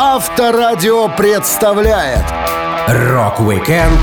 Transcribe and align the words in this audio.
Авторадио 0.00 1.08
представляет 1.08 2.24
Рок-викенд 2.86 3.98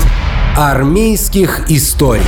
армейских 0.54 1.70
историй. 1.70 2.20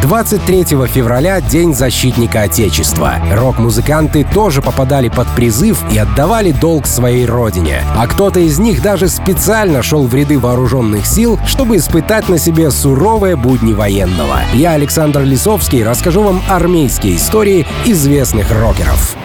23 0.00 0.86
февраля— 0.86 1.40
День 1.42 1.74
защитника 1.74 2.44
Отечества. 2.44 3.16
Рок-музыканты 3.30 4.24
тоже 4.24 4.62
попадали 4.62 5.10
под 5.10 5.28
призыв 5.36 5.84
и 5.92 5.98
отдавали 5.98 6.52
долг 6.52 6.86
своей 6.86 7.26
родине. 7.26 7.82
А 7.94 8.06
кто-то 8.06 8.40
из 8.40 8.58
них 8.58 8.80
даже 8.80 9.08
специально 9.08 9.82
шел 9.82 10.06
в 10.06 10.14
ряды 10.14 10.38
вооруженных 10.38 11.04
сил, 11.04 11.38
чтобы 11.46 11.76
испытать 11.76 12.30
на 12.30 12.38
себе 12.38 12.70
суровые 12.70 13.36
будни 13.36 13.74
военного. 13.74 14.38
Я, 14.54 14.72
Александр 14.72 15.20
Лисовский, 15.20 15.84
расскажу 15.84 16.22
вам 16.22 16.40
армейские 16.48 17.16
истории 17.16 17.66
известных 17.84 18.50
рокеров. 18.50 19.16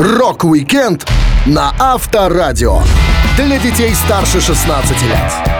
Рок-викенд 0.00 1.06
на 1.44 1.74
Авторадио. 1.78 2.80
Для 3.36 3.58
детей 3.58 3.94
старше 3.94 4.40
16 4.40 5.02
лет. 5.02 5.59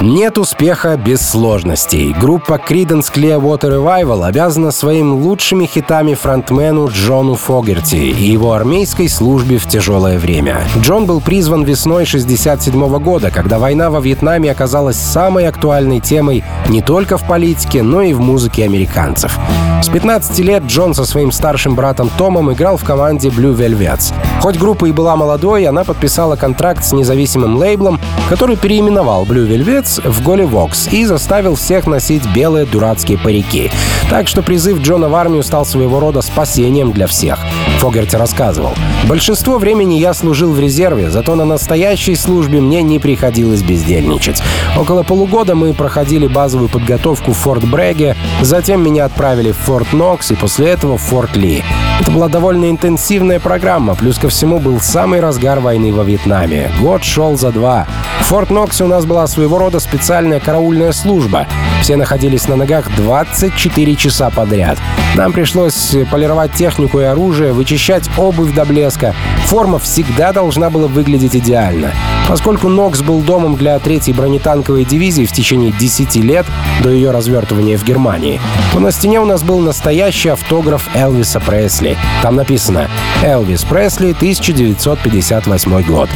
Нет 0.00 0.38
успеха 0.38 0.96
без 0.96 1.20
сложностей. 1.20 2.12
Группа 2.18 2.54
Creedence 2.54 3.12
Clearwater 3.14 3.78
Revival 3.78 4.26
обязана 4.26 4.72
своим 4.72 5.14
лучшими 5.14 5.66
хитами 5.66 6.14
фронтмену 6.14 6.88
Джону 6.88 7.36
Фогерти 7.36 7.94
и 7.94 8.32
его 8.32 8.54
армейской 8.54 9.08
службе 9.08 9.58
в 9.58 9.68
тяжелое 9.68 10.18
время. 10.18 10.62
Джон 10.80 11.06
был 11.06 11.20
призван 11.20 11.62
весной 11.62 12.06
67 12.06 12.98
года, 12.98 13.30
когда 13.30 13.60
война 13.60 13.88
во 13.88 14.00
Вьетнаме 14.00 14.50
оказалась 14.50 14.96
самой 14.96 15.46
актуальной 15.46 16.00
темой 16.00 16.42
не 16.68 16.82
только 16.82 17.16
в 17.16 17.22
политике, 17.22 17.82
но 17.82 18.02
и 18.02 18.14
в 18.14 18.20
музыке 18.20 18.64
американцев. 18.64 19.38
С 19.80 19.88
15 19.88 20.38
лет 20.40 20.64
Джон 20.64 20.94
со 20.94 21.04
своим 21.04 21.30
старшим 21.30 21.76
братом 21.76 22.10
Томом 22.18 22.52
играл 22.52 22.78
в 22.78 22.84
команде 22.84 23.28
Blue 23.28 23.54
Velvets. 23.54 24.12
Хоть 24.40 24.58
группа 24.58 24.86
и 24.86 24.92
была 24.92 25.14
молодой, 25.14 25.66
она 25.66 25.84
подписала 25.84 26.36
контракт 26.36 26.84
с 26.84 26.92
независимым 26.92 27.56
лейблом, 27.56 28.00
который 28.28 28.56
переименовал 28.56 29.24
Blue 29.24 29.46
Velvet 29.46 29.83
Рейдс 29.84 29.98
в 29.98 30.22
голе 30.22 30.48
и 30.92 31.04
заставил 31.04 31.56
всех 31.56 31.86
носить 31.86 32.26
белые 32.34 32.64
дурацкие 32.64 33.18
парики. 33.18 33.70
Так 34.08 34.28
что 34.28 34.42
призыв 34.42 34.80
Джона 34.80 35.08
в 35.08 35.14
армию 35.14 35.42
стал 35.42 35.66
своего 35.66 36.00
рода 36.00 36.22
спасением 36.22 36.92
для 36.92 37.06
всех. 37.06 37.38
Фогерти 37.78 38.16
рассказывал. 38.16 38.74
«Большинство 39.08 39.58
времени 39.58 39.94
я 39.94 40.14
служил 40.14 40.52
в 40.52 40.60
резерве, 40.60 41.10
зато 41.10 41.34
на 41.34 41.44
настоящей 41.44 42.16
службе 42.16 42.60
мне 42.60 42.82
не 42.82 42.98
приходилось 42.98 43.62
бездельничать. 43.62 44.42
Около 44.76 45.02
полугода 45.02 45.54
мы 45.54 45.74
проходили 45.74 46.26
базовую 46.26 46.68
подготовку 46.68 47.32
в 47.32 47.36
Форт 47.38 47.64
Бреге, 47.64 48.16
затем 48.40 48.82
меня 48.82 49.04
отправили 49.04 49.52
в 49.52 49.58
Форт 49.58 49.92
Нокс 49.92 50.30
и 50.30 50.34
после 50.34 50.68
этого 50.68 50.96
в 50.96 51.02
Форт 51.02 51.36
Ли. 51.36 51.62
Это 52.00 52.10
была 52.10 52.28
довольно 52.28 52.70
интенсивная 52.70 53.38
программа, 53.38 53.94
плюс 53.94 54.18
ко 54.18 54.28
всему 54.28 54.58
был 54.58 54.80
самый 54.80 55.20
разгар 55.20 55.60
войны 55.60 55.92
во 55.92 56.02
Вьетнаме. 56.02 56.70
Год 56.80 57.04
шел 57.04 57.36
за 57.36 57.52
два. 57.52 57.86
В 58.20 58.24
Форт 58.26 58.50
Ноксе 58.50 58.84
у 58.84 58.88
нас 58.88 59.04
была 59.04 59.26
своего 59.26 59.58
рода 59.58 59.78
специальная 59.80 60.40
караульная 60.40 60.92
служба. 60.92 61.46
Все 61.82 61.96
находились 61.96 62.48
на 62.48 62.56
ногах 62.56 62.86
24 62.96 63.96
часа 63.96 64.30
подряд. 64.30 64.78
Нам 65.14 65.32
пришлось 65.32 65.94
полировать 66.10 66.54
технику 66.54 67.00
и 67.00 67.04
оружие, 67.04 67.52
вычищать 67.64 68.10
обувь 68.18 68.52
до 68.52 68.66
блеска. 68.66 69.14
Форма 69.46 69.78
всегда 69.78 70.34
должна 70.34 70.68
была 70.68 70.86
выглядеть 70.86 71.34
идеально. 71.34 71.92
Поскольку 72.28 72.68
Нокс 72.68 73.00
был 73.00 73.20
домом 73.20 73.56
для 73.56 73.78
третьей 73.78 74.12
бронетанковой 74.12 74.84
дивизии 74.84 75.24
в 75.24 75.32
течение 75.32 75.72
10 75.72 76.16
лет 76.16 76.44
до 76.82 76.90
ее 76.90 77.10
развертывания 77.10 77.78
в 77.78 77.84
Германии, 77.84 78.38
то 78.72 78.80
на 78.80 78.92
стене 78.92 79.18
у 79.20 79.24
нас 79.24 79.42
был 79.42 79.60
настоящий 79.60 80.28
автограф 80.28 80.88
Элвиса 80.94 81.40
Пресли. 81.40 81.96
Там 82.22 82.36
написано 82.36 82.88
«Элвис 83.22 83.64
Пресли, 83.64 84.12
1958 84.12 85.82
год». 85.84 86.10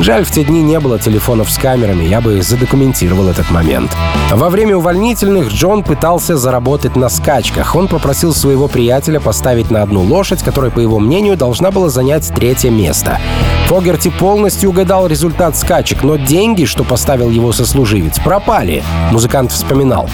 Жаль, 0.00 0.24
в 0.24 0.30
те 0.30 0.42
дни 0.42 0.60
не 0.60 0.80
было 0.80 0.98
телефонов 0.98 1.50
с 1.50 1.56
камерами, 1.56 2.04
я 2.04 2.20
бы 2.20 2.42
задокументировал 2.42 3.28
этот 3.28 3.50
момент. 3.50 3.94
Во 4.32 4.50
время 4.50 4.76
увольнительных 4.76 5.52
Джон 5.52 5.84
пытался 5.84 6.36
заработать 6.36 6.96
на 6.96 7.08
скачках. 7.08 7.76
Он 7.76 7.86
попросил 7.88 8.34
своего 8.34 8.66
приятеля 8.66 9.20
поставить 9.20 9.70
на 9.70 9.82
одну 9.82 10.02
лошадь, 10.02 10.42
которая, 10.42 10.72
по 10.72 10.80
его 10.80 10.93
мнению, 10.98 11.36
должна 11.36 11.70
была 11.70 11.88
занять 11.88 12.30
третье 12.34 12.70
место. 12.70 13.18
Фогерти 13.66 14.10
полностью 14.10 14.70
угадал 14.70 15.06
результат 15.06 15.56
скачек, 15.56 16.02
но 16.02 16.16
деньги, 16.16 16.64
что 16.64 16.84
поставил 16.84 17.30
его 17.30 17.52
сослуживец, 17.52 18.18
пропали, 18.18 18.82
музыкант 19.10 19.52
вспоминал. 19.52 20.08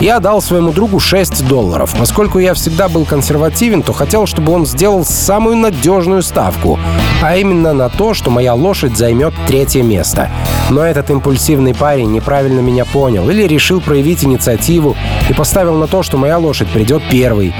Я 0.00 0.20
дал 0.20 0.40
своему 0.40 0.72
другу 0.72 0.98
6 0.98 1.46
долларов. 1.46 1.94
Поскольку 1.98 2.38
я 2.38 2.54
всегда 2.54 2.88
был 2.88 3.04
консервативен, 3.04 3.82
то 3.82 3.92
хотел, 3.92 4.26
чтобы 4.26 4.52
он 4.52 4.64
сделал 4.64 5.04
самую 5.04 5.56
надежную 5.56 6.22
ставку, 6.22 6.78
а 7.22 7.36
именно 7.36 7.72
на 7.72 7.88
то, 7.88 8.14
что 8.14 8.30
моя 8.30 8.54
лошадь 8.54 8.96
займет 8.96 9.34
третье 9.46 9.82
место. 9.82 10.30
Но 10.70 10.82
этот 10.82 11.10
импульсивный 11.10 11.74
парень 11.74 12.12
неправильно 12.12 12.60
меня 12.60 12.84
понял 12.84 13.28
или 13.28 13.42
решил 13.42 13.80
проявить 13.80 14.24
инициативу 14.24 14.96
и 15.28 15.34
поставил 15.34 15.74
на 15.74 15.86
то, 15.86 16.02
что 16.02 16.16
моя 16.16 16.38
лошадь 16.38 16.68
придет 16.68 17.02
первой. 17.10 17.54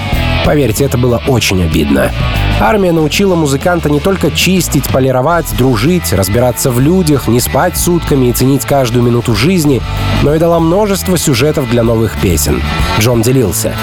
Поверьте, 0.45 0.85
это 0.85 0.99
было 0.99 1.23
очень 1.29 1.63
обидно. 1.63 2.13
Армия 2.61 2.93
научила 2.93 3.35
музыканта 3.35 3.89
не 3.89 4.01
только 4.01 4.31
чистить, 4.31 4.89
полировать, 4.89 5.47
дружить, 5.57 6.13
разбираться 6.13 6.71
в 6.71 6.79
людях, 6.79 7.27
не 7.27 7.41
спать 7.41 7.77
сутками 7.77 8.27
и 8.27 8.33
ценить 8.33 8.65
каждую 8.65 9.03
минуту 9.03 9.35
жизни, 9.35 9.81
но 10.23 10.35
и 10.35 10.39
дала 10.39 10.61
множество 10.61 11.17
сюжетов 11.17 11.71
для 11.71 11.83
новых 11.83 12.21
песен. 12.21 12.63
Джон 12.99 13.23
делился. 13.23 13.75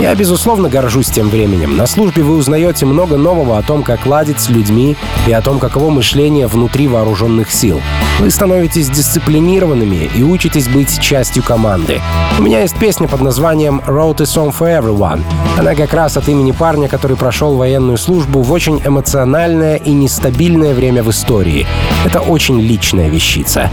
«Я, 0.00 0.14
безусловно, 0.14 0.68
горжусь 0.68 1.10
тем 1.10 1.28
временем. 1.28 1.76
На 1.76 1.86
службе 1.86 2.22
вы 2.22 2.36
узнаете 2.36 2.86
много 2.86 3.16
нового 3.16 3.58
о 3.58 3.62
том, 3.62 3.82
как 3.82 4.04
ладить 4.06 4.40
с 4.40 4.48
людьми 4.48 4.96
и 5.28 5.32
о 5.32 5.40
том, 5.40 5.58
каково 5.60 5.90
мышление 5.90 6.46
внутри 6.46 6.88
вооруженных 6.88 7.52
сил. 7.52 7.80
Вы 8.18 8.30
становитесь 8.30 8.90
дисциплинированными 8.90 10.10
и 10.14 10.22
учитесь 10.22 10.68
быть 10.68 11.00
частью 11.00 11.42
команды. 11.42 12.00
У 12.38 12.42
меня 12.42 12.60
есть 12.60 12.76
песня 12.76 13.06
под 13.08 13.20
названием 13.20 13.80
«Wrote 13.86 14.22
a 14.22 14.24
Song 14.24 14.54
for 14.56 14.68
Everyone». 14.68 15.22
Она 15.56 15.74
как 15.74 15.94
раз 15.94 16.03
от 16.04 16.28
имени 16.28 16.52
парня, 16.52 16.88
который 16.88 17.16
прошел 17.16 17.56
военную 17.56 17.96
службу 17.98 18.42
в 18.42 18.52
очень 18.52 18.80
эмоциональное 18.84 19.76
и 19.76 19.90
нестабильное 19.90 20.74
время 20.74 21.02
в 21.02 21.10
истории. 21.10 21.66
Это 22.04 22.20
очень 22.20 22.60
личная 22.60 23.08
вещица. 23.08 23.70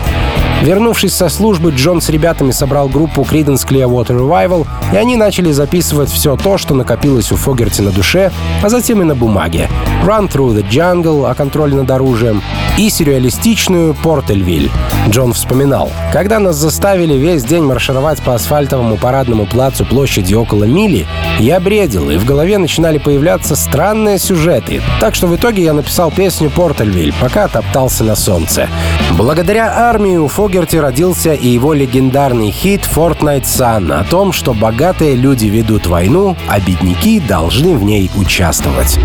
Вернувшись 0.62 1.14
со 1.14 1.28
службы, 1.28 1.72
Джон 1.72 2.02
с 2.02 2.10
ребятами 2.10 2.52
собрал 2.52 2.88
группу 2.88 3.24
Creedence 3.24 3.68
Clearwater 3.68 4.18
Revival, 4.18 4.68
и 4.94 4.96
они 4.96 5.18
начали 5.18 5.52
записывать 5.52 6.12
все 6.12 6.38
то, 6.38 6.58
что 6.58 6.76
накопилось 6.76 7.32
у 7.32 7.36
Фогерти 7.36 7.82
на 7.82 7.92
душе, 7.92 8.32
а 8.62 8.70
затем 8.70 9.02
и 9.02 9.06
на 9.06 9.16
бумаге. 9.16 9.68
Run 10.06 10.32
Through 10.32 10.56
the 10.56 10.70
Jungle 10.70 11.30
о 11.30 11.34
контроле 11.34 11.76
над 11.76 11.90
оружием 11.90 12.42
и 12.78 12.90
сюрреалистичную 12.90 13.96
Портельвиль. 13.96 14.70
Джон 15.10 15.34
вспоминал, 15.34 15.92
когда 16.14 16.40
нас 16.40 16.58
заставили 16.58 17.16
весь 17.16 17.44
день 17.44 17.64
маршировать 17.64 18.22
по 18.22 18.36
асфальтовому 18.36 18.98
парадному 18.98 19.48
плацу 19.48 19.84
площадью 19.84 20.42
около 20.42 20.66
мили, 20.66 21.08
я 21.40 21.60
бредил, 21.60 22.12
и 22.12 22.18
в 22.22 22.26
голове 22.26 22.60
начинали 22.60 23.00
появляться 23.00 23.56
странные 23.56 24.20
сюжеты. 24.20 24.82
Так 25.00 25.16
что 25.16 25.28
в 25.28 25.36
итоге 25.36 25.64
я 25.64 25.74
написал 25.74 26.12
песню 26.12 26.52
Портельвиль, 26.52 27.14
пока 27.20 27.48
топтался 27.48 28.04
на 28.04 28.16
солнце. 28.16 28.70
Благодаря 29.18 29.74
армии 29.90 30.18
у 30.18 30.28
Фогерти 30.28 30.76
родился 30.76 31.34
и 31.34 31.48
его 31.48 31.74
легендарный 31.74 32.52
хит 32.52 32.88
«Fortunate 32.96 33.44
Son» 33.44 33.92
о 33.92 34.04
том, 34.04 34.34
что 34.34 34.54
богатые 34.54 35.16
люди 35.16 35.48
ведут 35.48 35.88
войну, 35.88 36.38
а 36.48 36.60
бедняки 36.60 37.20
должны 37.20 37.76
в 37.76 37.84
ней 37.84 38.12
участвовать. 38.16 39.00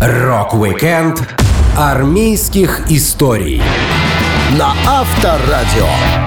Рок-викенд 0.00 1.22
армейских 1.76 2.90
историй 2.90 3.60
на 4.56 4.72
Авторадио. 4.86 6.25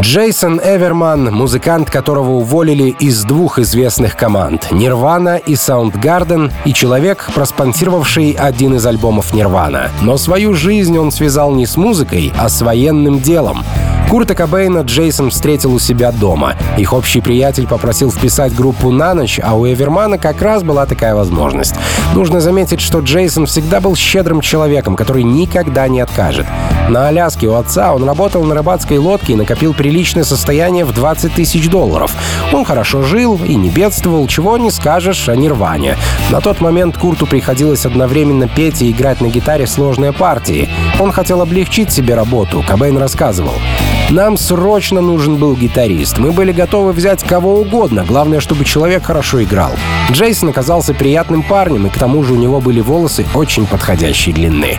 Джейсон 0.00 0.60
Эверман, 0.60 1.32
музыкант, 1.32 1.88
которого 1.88 2.32
уволили 2.32 2.96
из 2.98 3.22
двух 3.22 3.60
известных 3.60 4.16
команд— 4.16 4.68
Nirvana 4.72 5.40
и 5.40 5.52
Soundgarden, 5.52 6.52
и 6.64 6.74
человек, 6.74 7.30
проспонсировавший 7.32 8.32
один 8.32 8.74
из 8.74 8.84
альбомов 8.84 9.32
Nirvana. 9.32 9.90
Но 10.02 10.16
свою 10.16 10.54
жизнь 10.54 10.98
он 10.98 11.12
связал 11.12 11.54
не 11.54 11.64
с 11.64 11.76
музыкой, 11.76 12.32
а 12.36 12.48
с 12.48 12.60
военным 12.60 13.20
делом— 13.20 13.62
Курта 14.14 14.34
Кобейна 14.34 14.82
Джейсон 14.82 15.30
встретил 15.30 15.74
у 15.74 15.80
себя 15.80 16.12
дома. 16.12 16.54
Их 16.78 16.92
общий 16.92 17.20
приятель 17.20 17.66
попросил 17.66 18.12
вписать 18.12 18.54
группу 18.54 18.92
на 18.92 19.12
ночь, 19.14 19.40
а 19.42 19.56
у 19.56 19.66
Эвермана 19.66 20.18
как 20.18 20.40
раз 20.40 20.62
была 20.62 20.86
такая 20.86 21.16
возможность. 21.16 21.74
Нужно 22.14 22.40
заметить, 22.40 22.80
что 22.80 23.00
Джейсон 23.00 23.46
всегда 23.46 23.80
был 23.80 23.96
щедрым 23.96 24.40
человеком, 24.40 24.94
который 24.94 25.24
никогда 25.24 25.88
не 25.88 26.00
откажет. 26.00 26.46
На 26.88 27.08
Аляске 27.08 27.48
у 27.48 27.54
отца 27.54 27.92
он 27.94 28.04
работал 28.04 28.44
на 28.44 28.54
рыбацкой 28.54 28.98
лодке 28.98 29.32
и 29.32 29.36
накопил 29.36 29.74
приличное 29.84 30.24
состояние 30.24 30.86
в 30.86 30.94
20 30.94 31.34
тысяч 31.34 31.68
долларов. 31.68 32.10
Он 32.54 32.64
хорошо 32.64 33.02
жил 33.02 33.38
и 33.44 33.54
не 33.54 33.68
бедствовал, 33.68 34.26
чего 34.26 34.56
не 34.56 34.70
скажешь 34.70 35.28
о 35.28 35.36
Нирване. 35.36 35.98
На 36.30 36.40
тот 36.40 36.62
момент 36.62 36.96
Курту 36.96 37.26
приходилось 37.26 37.84
одновременно 37.84 38.48
петь 38.48 38.80
и 38.80 38.90
играть 38.90 39.20
на 39.20 39.26
гитаре 39.26 39.66
сложные 39.66 40.14
партии. 40.14 40.70
Он 40.98 41.12
хотел 41.12 41.42
облегчить 41.42 41.92
себе 41.92 42.14
работу, 42.14 42.64
Кобейн 42.66 42.96
рассказывал. 42.96 43.52
Нам 44.08 44.38
срочно 44.38 45.02
нужен 45.02 45.36
был 45.36 45.54
гитарист. 45.54 46.16
Мы 46.16 46.32
были 46.32 46.52
готовы 46.52 46.92
взять 46.92 47.22
кого 47.22 47.60
угодно, 47.60 48.06
главное, 48.08 48.40
чтобы 48.40 48.64
человек 48.64 49.04
хорошо 49.04 49.42
играл. 49.42 49.72
Джейсон 50.10 50.48
оказался 50.48 50.94
приятным 50.94 51.42
парнем, 51.42 51.88
и 51.88 51.90
к 51.90 51.98
тому 51.98 52.22
же 52.24 52.32
у 52.32 52.36
него 52.36 52.62
были 52.62 52.80
волосы 52.80 53.26
очень 53.34 53.66
подходящей 53.66 54.32
длины. 54.32 54.78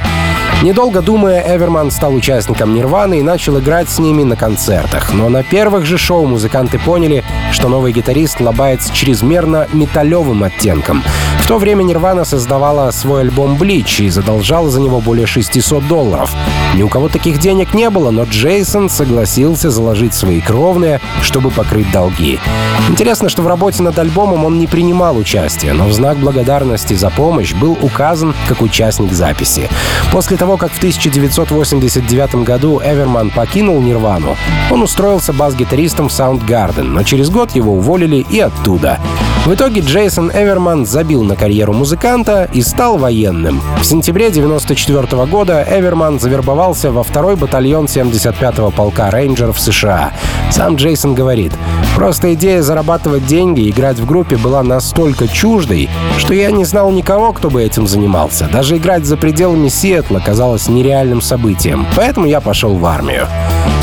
Недолго 0.66 1.04
думая, 1.04 1.44
Эверман 1.46 1.92
стал 1.92 2.16
участником 2.16 2.74
Нирваны 2.74 3.20
и 3.20 3.22
начал 3.22 3.60
играть 3.60 3.88
с 3.88 4.00
ними 4.00 4.24
на 4.24 4.36
концертах. 4.36 5.14
Но 5.14 5.30
на 5.30 5.44
первых 5.44 5.86
же 5.86 6.00
шоу 6.00 6.26
музыканты 6.26 6.80
поняли, 6.80 7.24
что 7.52 7.70
новый 7.70 7.94
гитарист 7.94 8.42
лобает 8.42 8.82
с 8.82 8.90
чрезмерно 8.90 9.68
металлевым 9.74 10.44
оттенком. 10.44 11.04
В 11.40 11.48
то 11.48 11.60
время 11.60 11.84
Нирвана 11.84 12.26
создавала 12.26 12.90
свой 12.90 13.22
альбом 13.22 13.58
«Блич» 13.58 14.00
и 14.00 14.10
задолжала 14.10 14.72
за 14.72 14.82
него 14.82 15.02
более 15.02 15.28
600 15.28 15.88
долларов. 15.88 16.34
Ни 16.74 16.82
у 16.82 16.90
кого 16.90 17.10
таких 17.10 17.38
денег 17.38 17.76
не 17.76 17.92
было, 17.92 18.10
но 18.10 18.24
Джейсон 18.24 18.90
согласился 18.90 19.70
заложить 19.70 20.16
свои 20.16 20.42
кровные, 20.42 21.00
чтобы 21.22 21.52
покрыть 21.52 21.92
долги. 21.92 22.40
Интересно, 22.90 23.30
что 23.30 23.44
в 23.44 23.48
работе 23.48 23.84
над 23.84 24.00
альбомом 24.00 24.44
он 24.46 24.58
не 24.58 24.66
принимал 24.66 25.18
участия, 25.18 25.74
но 25.74 25.86
в 25.86 25.94
знак 25.94 26.18
благодарности 26.18 26.96
за 26.96 27.12
помощь 27.12 27.54
был 27.54 27.78
указан 27.80 28.34
как 28.48 28.64
участник 28.64 29.14
записи. 29.14 29.70
После 30.12 30.38
того, 30.38 30.55
как 30.58 30.72
в 30.72 30.78
1989 30.78 32.36
году 32.44 32.82
Эверман 32.84 33.30
покинул 33.30 33.82
Нирвану, 33.82 34.36
он 34.72 34.82
устроился 34.82 35.34
бас-гитаристом 35.34 36.10
в 36.10 36.12
Soundgarden, 36.12 36.84
но 36.84 37.04
через 37.04 37.30
год 37.30 37.56
его 37.56 37.74
уволили 37.74 38.26
и 38.30 38.40
оттуда. 38.40 39.00
В 39.46 39.54
итоге 39.54 39.82
Джейсон 39.82 40.32
Эверман 40.32 40.88
забил 40.88 41.24
на 41.24 41.36
карьеру 41.36 41.72
музыканта 41.72 42.50
и 42.52 42.64
стал 42.64 42.98
военным. 42.98 43.62
В 43.80 43.86
сентябре 43.86 44.30
1994 44.30 45.26
года 45.28 45.64
Эверман 45.70 46.20
завербовался 46.20 46.92
во 46.92 47.04
второй 47.04 47.36
батальон 47.36 47.86
75-го 47.86 48.72
полка 48.72 49.12
рейнджеров 49.12 49.60
США. 49.60 50.14
Сам 50.50 50.78
Джейсон 50.78 51.14
говорит, 51.14 51.54
«Просто 51.96 52.34
идея 52.34 52.64
зарабатывать 52.64 53.28
деньги 53.28 53.62
и 53.62 53.70
играть 53.70 54.00
в 54.00 54.08
группе 54.08 54.36
была 54.36 54.64
настолько 54.64 55.28
чуждой, 55.28 55.90
что 56.18 56.34
я 56.34 56.50
не 56.50 56.66
знал 56.66 56.90
никого, 56.90 57.32
кто 57.32 57.52
бы 57.52 57.62
этим 57.62 57.86
занимался. 57.86 58.50
Даже 58.52 58.78
играть 58.78 59.06
за 59.06 59.16
пределами 59.16 59.70
Сиэтла 59.70 60.24
казалось 60.26 60.45
нереальным 60.68 61.22
событием, 61.22 61.86
поэтому 61.96 62.28
я 62.28 62.40
пошел 62.42 62.76
в 62.76 62.86
армию. 62.86 63.28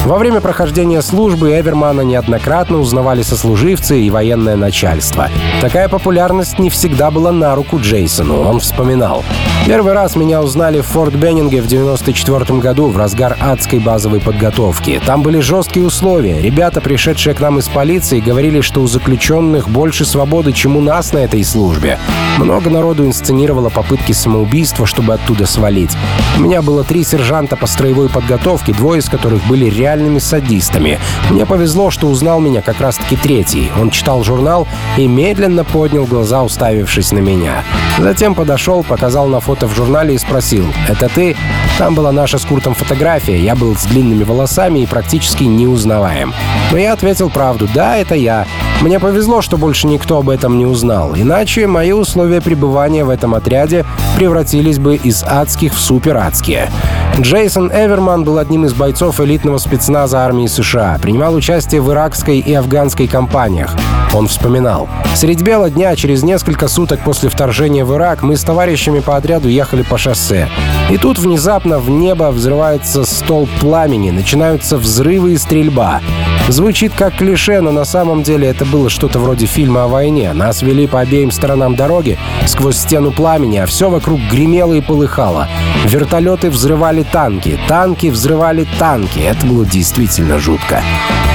Во 0.04 0.18
время 0.18 0.40
прохождения 0.40 1.00
службы 1.00 1.52
Эвермана 1.52 2.00
неоднократно 2.00 2.78
узнавали 2.78 3.22
сослуживцы 3.22 4.00
и 4.00 4.10
военное 4.10 4.56
начальство. 4.56 5.28
Такая 5.60 5.88
популярность 5.88 6.58
не 6.58 6.70
всегда 6.70 7.12
была 7.12 7.30
на 7.30 7.54
руку 7.54 7.78
Джейсону, 7.78 8.40
он 8.40 8.58
вспоминал. 8.58 9.22
Первый 9.64 9.92
раз 9.92 10.16
меня 10.16 10.42
узнали 10.42 10.80
в 10.80 10.86
Форт 10.86 11.14
Беннинге 11.14 11.62
в 11.62 11.68
94 11.68 12.58
году 12.58 12.88
в 12.88 12.96
разгар 12.96 13.36
адской 13.40 13.78
базовой 13.78 14.20
подготовки. 14.20 15.00
Там 15.06 15.22
были 15.22 15.38
жесткие 15.38 15.86
условия. 15.86 16.40
Ребята, 16.40 16.80
пришедшие 16.80 17.36
к 17.36 17.40
нам 17.40 17.60
из 17.60 17.68
полиции, 17.68 18.18
говорили, 18.18 18.60
что 18.60 18.80
у 18.80 18.88
заключенных 18.88 19.68
больше 19.68 20.04
свободы, 20.04 20.52
чем 20.52 20.76
у 20.76 20.80
нас 20.80 21.12
на 21.12 21.18
этой 21.18 21.44
службе. 21.44 22.00
Много 22.38 22.70
народу 22.70 23.06
инсценировало 23.06 23.68
попытки 23.68 24.10
самоубийства, 24.10 24.84
чтобы 24.84 25.14
оттуда 25.14 25.46
свалить. 25.46 25.92
У 26.38 26.42
меня 26.42 26.60
было 26.60 26.82
три 26.82 27.04
сержанта 27.04 27.54
по 27.56 27.68
строевой 27.68 28.08
подготовке, 28.08 28.72
двое 28.72 28.98
из 28.98 29.08
которых 29.08 29.46
были 29.46 29.66
реальными 29.92 30.18
садистами. 30.18 30.98
Мне 31.30 31.44
повезло, 31.44 31.90
что 31.90 32.06
узнал 32.06 32.40
меня 32.40 32.62
как 32.62 32.80
раз-таки 32.80 33.16
третий. 33.16 33.70
Он 33.78 33.90
читал 33.90 34.24
журнал 34.24 34.66
и 34.96 35.06
медленно 35.06 35.64
поднял 35.64 36.04
глаза, 36.06 36.42
уставившись 36.42 37.12
на 37.12 37.18
меня. 37.18 37.62
Затем 37.98 38.34
подошел, 38.34 38.82
показал 38.82 39.26
на 39.26 39.40
фото 39.40 39.66
в 39.66 39.76
журнале 39.76 40.14
и 40.14 40.18
спросил, 40.18 40.64
«Это 40.88 41.08
ты?» 41.08 41.36
Там 41.78 41.94
была 41.94 42.12
наша 42.12 42.38
с 42.38 42.44
Куртом 42.44 42.74
фотография, 42.74 43.38
я 43.38 43.54
был 43.54 43.74
с 43.76 43.84
длинными 43.84 44.24
волосами 44.24 44.80
и 44.80 44.86
практически 44.86 45.44
неузнаваем. 45.44 46.32
Но 46.70 46.78
я 46.78 46.92
ответил 46.92 47.28
правду, 47.28 47.68
«Да, 47.74 47.96
это 47.96 48.14
я». 48.14 48.46
Мне 48.80 48.98
повезло, 48.98 49.42
что 49.42 49.58
больше 49.58 49.86
никто 49.86 50.18
об 50.18 50.28
этом 50.28 50.58
не 50.58 50.66
узнал, 50.66 51.14
иначе 51.14 51.66
мои 51.66 51.92
условия 51.92 52.40
пребывания 52.40 53.04
в 53.04 53.10
этом 53.10 53.34
отряде 53.34 53.84
превратились 54.16 54.78
бы 54.78 54.96
из 54.96 55.22
адских 55.22 55.74
в 55.74 55.78
суперадские. 55.78 56.70
Джейсон 57.20 57.70
Эверман 57.70 58.24
был 58.24 58.38
одним 58.38 58.64
из 58.64 58.72
бойцов 58.72 59.20
элитного 59.20 59.58
спецназа 59.58 60.20
армии 60.20 60.46
США, 60.46 60.98
принимал 61.00 61.34
участие 61.34 61.82
в 61.82 61.90
иракской 61.92 62.38
и 62.38 62.54
афганской 62.54 63.06
кампаниях. 63.06 63.76
Он 64.14 64.28
вспоминал. 64.28 64.88
«Средь 65.14 65.42
бела 65.42 65.68
дня, 65.68 65.94
через 65.94 66.22
несколько 66.22 66.68
суток 66.68 67.00
после 67.04 67.28
вторжения 67.28 67.84
в 67.84 67.94
Ирак, 67.94 68.22
мы 68.22 68.36
с 68.36 68.42
товарищами 68.42 69.00
по 69.00 69.16
отряду 69.16 69.48
ехали 69.48 69.82
по 69.82 69.98
шоссе. 69.98 70.48
И 70.90 70.96
тут 70.96 71.18
внезапно 71.18 71.78
в 71.78 71.90
небо 71.90 72.30
взрывается 72.30 73.04
столб 73.04 73.48
пламени, 73.60 74.10
начинаются 74.10 74.78
взрывы 74.78 75.34
и 75.34 75.38
стрельба. 75.38 76.00
Звучит 76.48 76.92
как 76.94 77.16
клише, 77.16 77.60
но 77.60 77.70
на 77.70 77.84
самом 77.84 78.22
деле 78.22 78.48
это 78.48 78.64
было 78.64 78.90
что-то 78.90 79.18
вроде 79.18 79.46
фильма 79.46 79.84
о 79.84 79.88
войне. 79.88 80.32
Нас 80.32 80.62
вели 80.62 80.86
по 80.86 81.00
обеим 81.00 81.30
сторонам 81.30 81.76
дороги 81.76 82.18
сквозь 82.46 82.76
стену 82.76 83.12
пламени, 83.12 83.58
а 83.58 83.66
все 83.66 83.88
вокруг 83.88 84.20
гремело 84.30 84.74
и 84.74 84.80
полыхало. 84.80 85.48
Вертолеты 85.84 86.50
взрывали 86.50 87.04
танки, 87.04 87.58
танки 87.68 88.08
взрывали 88.08 88.66
танки. 88.78 89.20
Это 89.20 89.46
было 89.46 89.64
действительно 89.64 90.38
жутко. 90.38 90.82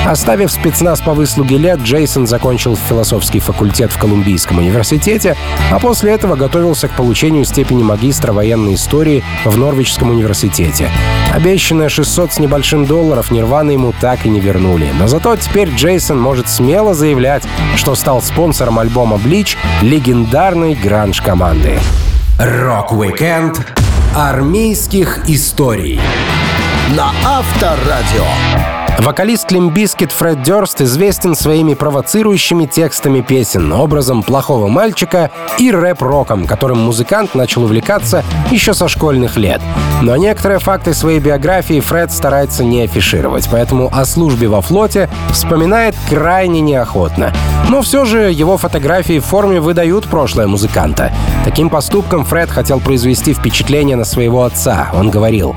Оставив 0.05 0.51
спецназ 0.51 1.01
по 1.01 1.13
выслуге 1.13 1.57
лет, 1.57 1.81
Джейсон 1.81 2.27
закончил 2.27 2.77
философский 2.77 3.41
факультет 3.41 3.91
в 3.91 3.97
Колумбийском 3.97 4.57
университете, 4.57 5.35
а 5.69 5.79
после 5.79 6.11
этого 6.13 6.37
готовился 6.37 6.87
к 6.87 6.95
получению 6.95 7.43
степени 7.43 7.83
магистра 7.83 8.31
военной 8.31 8.75
истории 8.75 9.23
в 9.43 9.57
Норвичском 9.57 10.11
университете. 10.11 10.89
Обещанные 11.33 11.89
600 11.89 12.33
с 12.33 12.39
небольшим 12.39 12.85
долларов 12.85 13.31
Нирваны 13.31 13.71
ему 13.71 13.93
так 13.99 14.25
и 14.25 14.29
не 14.29 14.39
вернули. 14.39 14.89
Но 14.99 15.07
зато 15.07 15.35
теперь 15.35 15.69
Джейсон 15.69 16.19
может 16.19 16.49
смело 16.49 16.93
заявлять, 16.93 17.43
что 17.75 17.95
стал 17.95 18.21
спонсором 18.21 18.79
альбома 18.79 19.17
Bleach 19.17 19.55
легендарной 19.81 20.73
гранж-команды. 20.73 21.79
Рок-викенд 22.39 23.65
армейских 24.15 25.29
историй 25.29 25.99
на 26.95 27.11
Авторадио. 27.23 28.86
Вокалист 28.99 29.51
Limp 29.51 29.75
Bizkit 29.75 30.11
Фред 30.11 30.41
Дёрст 30.41 30.81
известен 30.81 31.35
своими 31.35 31.75
провоцирующими 31.75 32.65
текстами 32.65 33.21
песен, 33.21 33.71
образом 33.71 34.23
плохого 34.23 34.67
мальчика 34.67 35.29
и 35.59 35.71
рэп-роком, 35.71 36.47
которым 36.47 36.79
музыкант 36.79 37.35
начал 37.35 37.63
увлекаться 37.63 38.23
еще 38.51 38.73
со 38.73 38.87
школьных 38.87 39.37
лет. 39.37 39.61
Но 40.01 40.15
некоторые 40.15 40.59
факты 40.59 40.93
своей 40.93 41.19
биографии 41.19 41.79
Фред 41.79 42.11
старается 42.11 42.63
не 42.63 42.81
афишировать, 42.81 43.47
поэтому 43.51 43.89
о 43.93 44.03
службе 44.03 44.47
во 44.47 44.61
флоте 44.61 45.09
вспоминает 45.31 45.95
крайне 46.09 46.61
неохотно. 46.61 47.33
Но 47.69 47.81
все 47.83 48.03
же 48.03 48.31
его 48.31 48.57
фотографии 48.57 49.19
в 49.19 49.25
форме 49.25 49.59
выдают 49.59 50.05
прошлое 50.05 50.47
музыканта. 50.47 51.13
Таким 51.45 51.69
поступком 51.69 52.25
Фред 52.25 52.49
хотел 52.49 52.79
произвести 52.79 53.33
впечатление 53.33 53.95
на 53.95 54.05
своего 54.05 54.43
отца. 54.43 54.89
Он 54.93 55.09
говорил, 55.09 55.55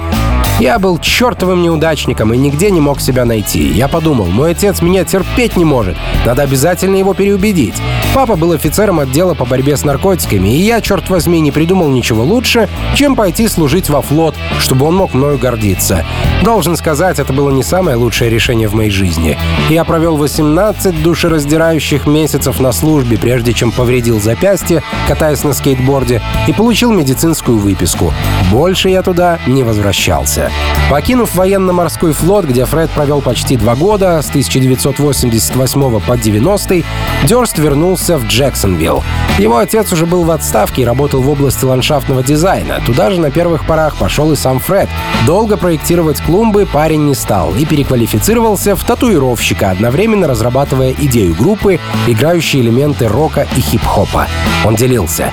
я 0.61 0.79
был 0.79 0.99
чертовым 0.99 1.63
неудачником 1.63 2.35
и 2.35 2.37
нигде 2.37 2.71
не 2.71 2.81
мог 2.81 3.01
себя 3.01 3.25
найти. 3.25 3.67
Я 3.69 3.89
подумал, 3.89 4.27
мой 4.27 4.51
отец 4.51 4.83
меня 4.83 5.05
терпеть 5.05 5.57
не 5.57 5.65
может. 5.65 5.97
Надо 6.27 6.43
обязательно 6.43 6.97
его 6.97 7.15
переубедить. 7.15 7.75
Папа 8.15 8.37
был 8.37 8.53
офицером 8.53 9.01
отдела 9.01 9.33
по 9.33 9.47
борьбе 9.47 9.77
с 9.77 9.85
наркотиками, 9.85 10.49
и 10.51 10.61
я, 10.61 10.83
черт 10.83 11.09
возьми, 11.09 11.41
не 11.41 11.51
придумал 11.51 11.89
ничего 11.89 12.25
лучше, 12.25 12.69
чем 12.95 13.17
пойти 13.17 13.49
служить 13.49 13.89
во 13.89 14.03
флот, 14.03 14.35
чтобы 14.59 14.85
он 14.87 14.97
мог 14.97 15.15
мною 15.15 15.39
гордиться. 15.39 16.05
Должен 16.43 16.77
сказать, 16.77 17.19
это 17.19 17.33
было 17.33 17.51
не 17.51 17.63
самое 17.63 17.97
лучшее 17.97 18.29
решение 18.29 18.69
в 18.69 18.75
моей 18.75 18.91
жизни. 18.91 19.39
Я 19.71 19.85
провел 19.85 20.17
18 20.17 21.03
душераздирающих 21.03 22.07
месяцев 22.07 22.61
на 22.61 22.73
службе, 22.73 23.17
прежде 23.17 23.55
чем 23.55 23.71
повредил 23.71 24.21
запястье, 24.21 24.83
катаясь 25.09 25.45
на 25.45 25.55
скейтборде, 25.55 26.21
и 26.47 26.53
получил 26.53 26.93
медицинскую 26.93 27.59
выписку. 27.59 28.13
Больше 28.51 28.91
я 28.91 29.03
туда 29.03 29.39
не 29.47 29.63
возвращался. 29.63 30.50
Покинув 30.91 31.37
военно-морской 31.37 32.13
флот, 32.13 32.47
где 32.47 32.65
Фред 32.65 32.91
провел 32.91 33.21
почти 33.21 33.57
два 33.57 33.77
года, 33.77 34.21
с 34.21 34.29
1988 34.31 36.01
по 36.01 36.17
90 36.17 36.83
Дёрст 37.25 37.59
вернулся 37.59 38.19
в 38.19 38.27
Джексонвилл. 38.27 39.05
Его 39.39 39.59
отец 39.59 39.93
уже 39.93 40.07
был 40.07 40.25
в 40.25 40.31
отставке 40.33 40.83
и 40.83 40.85
работал 40.85 41.23
в 41.23 41.31
области 41.31 41.65
ландшафтного 41.65 42.25
дизайна. 42.25 42.81
Туда 42.85 43.11
же 43.11 43.21
на 43.21 43.31
первых 43.31 43.67
порах 43.67 43.97
пошел 43.97 44.33
и 44.33 44.37
сам 44.37 44.59
Фред. 44.59 44.89
Долго 45.27 45.57
проектировать 45.57 46.21
клумбы 46.21 46.67
парень 46.67 47.07
не 47.07 47.15
стал 47.15 47.55
и 47.55 47.65
переквалифицировался 47.65 48.75
в 48.75 48.83
татуировщика, 48.83 49.71
одновременно 49.71 50.27
разрабатывая 50.27 50.93
идею 50.99 51.35
группы, 51.37 51.79
играющие 52.09 52.63
элементы 52.63 53.07
рока 53.07 53.47
и 53.57 53.61
хип-хопа. 53.61 54.27
Он 54.65 54.75
делился. 54.75 55.31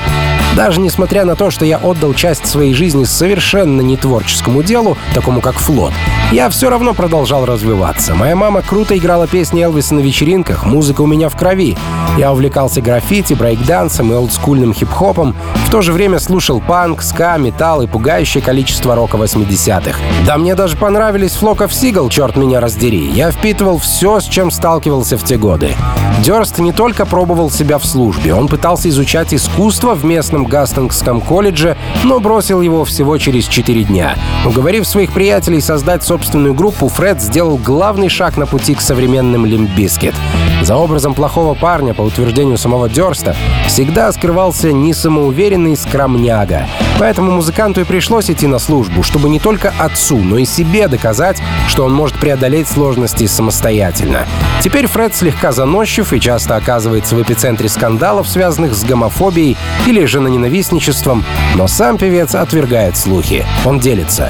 Даже 0.56 0.80
несмотря 0.80 1.26
на 1.26 1.36
то, 1.36 1.52
что 1.52 1.66
я 1.66 1.78
отдал 1.78 2.14
часть 2.14 2.48
своей 2.48 2.74
жизни 2.74 3.04
совершенно 3.04 3.82
не 3.82 3.98
творческому 3.98 4.64
делу, 4.64 4.98
такому 5.14 5.42
как 5.42 5.56
флот, 5.56 5.94
я 6.32 6.50
все 6.50 6.70
равно 6.70 6.94
продолжал 6.94 7.46
развиваться. 7.46 8.16
Моя 8.16 8.36
мама 8.36 8.62
круто 8.62 8.98
играла 8.98 9.28
песни 9.28 9.64
Элвиса 9.64 9.94
на 9.96 10.00
вечеринках, 10.00 10.66
музыка 10.66 11.02
у 11.02 11.06
меня 11.06 11.30
в 11.30 11.36
крови. 11.36 11.78
Я 12.18 12.32
увлекался 12.34 12.82
граффити, 12.82 13.34
брейкдансом 13.34 14.12
и 14.12 14.16
олдскульным 14.16 14.74
хип-хопом, 14.74 15.36
в 15.68 15.70
то 15.70 15.82
же 15.82 15.92
время 15.92 16.18
слушал 16.20 16.62
панк, 16.62 17.02
ска, 17.02 17.38
металл 17.38 17.82
и 17.82 17.88
пугающее 17.88 18.42
количество 18.42 18.96
рока 18.96 19.18
80-х. 19.18 20.00
Да 20.26 20.38
мне 20.38 20.56
даже 20.56 20.78
понравились 20.78 21.38
of 21.42 21.70
Seagulls, 21.70 22.10
черт 22.10 22.38
меня 22.38 22.62
раздери. 22.62 23.12
Я 23.12 23.32
впитывал 23.32 23.78
все, 23.78 24.20
с 24.20 24.24
чем 24.24 24.50
сталкивался 24.50 25.18
в 25.18 25.24
те 25.24 25.38
годы. 25.38 25.76
Дёрст 26.24 26.60
не 26.60 26.72
только 26.72 27.06
пробовал 27.06 27.52
себя 27.52 27.78
в 27.78 27.86
службе, 27.86 28.34
он 28.34 28.48
пытался 28.48 28.90
изучать 28.90 29.34
искусство 29.34 29.94
в 29.94 30.04
местном 30.06 30.37
Гастингском 30.46 31.22
колледже, 31.22 31.78
но 32.04 32.20
бросил 32.20 32.62
его 32.62 32.86
всего 32.86 33.18
через 33.18 33.46
4 33.46 33.84
дня. 33.84 34.16
Уговорив 34.46 34.88
своих 34.88 35.12
приятелей 35.12 35.62
создать 35.62 36.04
собственную 36.04 36.54
группу, 36.54 36.88
Фред 36.88 37.22
сделал 37.22 37.58
главный 37.58 38.10
шаг 38.10 38.38
на 38.38 38.46
пути 38.46 38.76
к 38.76 38.82
современным 38.82 39.46
Limp 39.46 39.71
Bizkit. 39.71 40.16
За 40.62 40.76
образом 40.76 41.14
плохого 41.14 41.54
парня, 41.54 41.94
по 41.94 42.02
утверждению 42.02 42.58
самого 42.58 42.90
Дёрста, 42.90 43.36
всегда 43.68 44.12
скрывался 44.12 44.72
несамоуверенный 44.72 45.78
скромняга. 45.78 46.68
Поэтому 47.00 47.32
музыканту 47.32 47.82
и 47.82 47.84
пришлось 47.84 48.30
идти 48.30 48.48
на 48.48 48.58
службу, 48.58 49.04
чтобы 49.04 49.30
не 49.30 49.40
только 49.40 49.74
отцу, 49.78 50.18
но 50.18 50.38
и 50.38 50.46
себе 50.46 50.88
доказать, 50.88 51.42
что 51.68 51.86
он 51.86 51.94
может 51.94 52.18
преодолеть 52.18 52.68
сложности 52.68 53.28
самостоятельно. 53.28 54.26
Теперь 54.62 54.88
Фред 54.88 55.16
слегка 55.16 55.52
заносчив 55.52 56.12
и 56.12 56.20
часто 56.20 56.56
оказывается 56.56 57.16
в 57.16 57.22
эпицентре 57.22 57.70
скандалов, 57.70 58.28
связанных 58.28 58.74
с 58.74 58.84
гомофобией 58.84 59.56
или 59.86 60.06
женоненавистничеством, 60.28 61.24
но 61.56 61.68
сам 61.68 61.98
певец 61.98 62.36
отвергает 62.36 62.98
слухи. 62.98 63.46
Он 63.66 63.80
делится. 63.80 64.30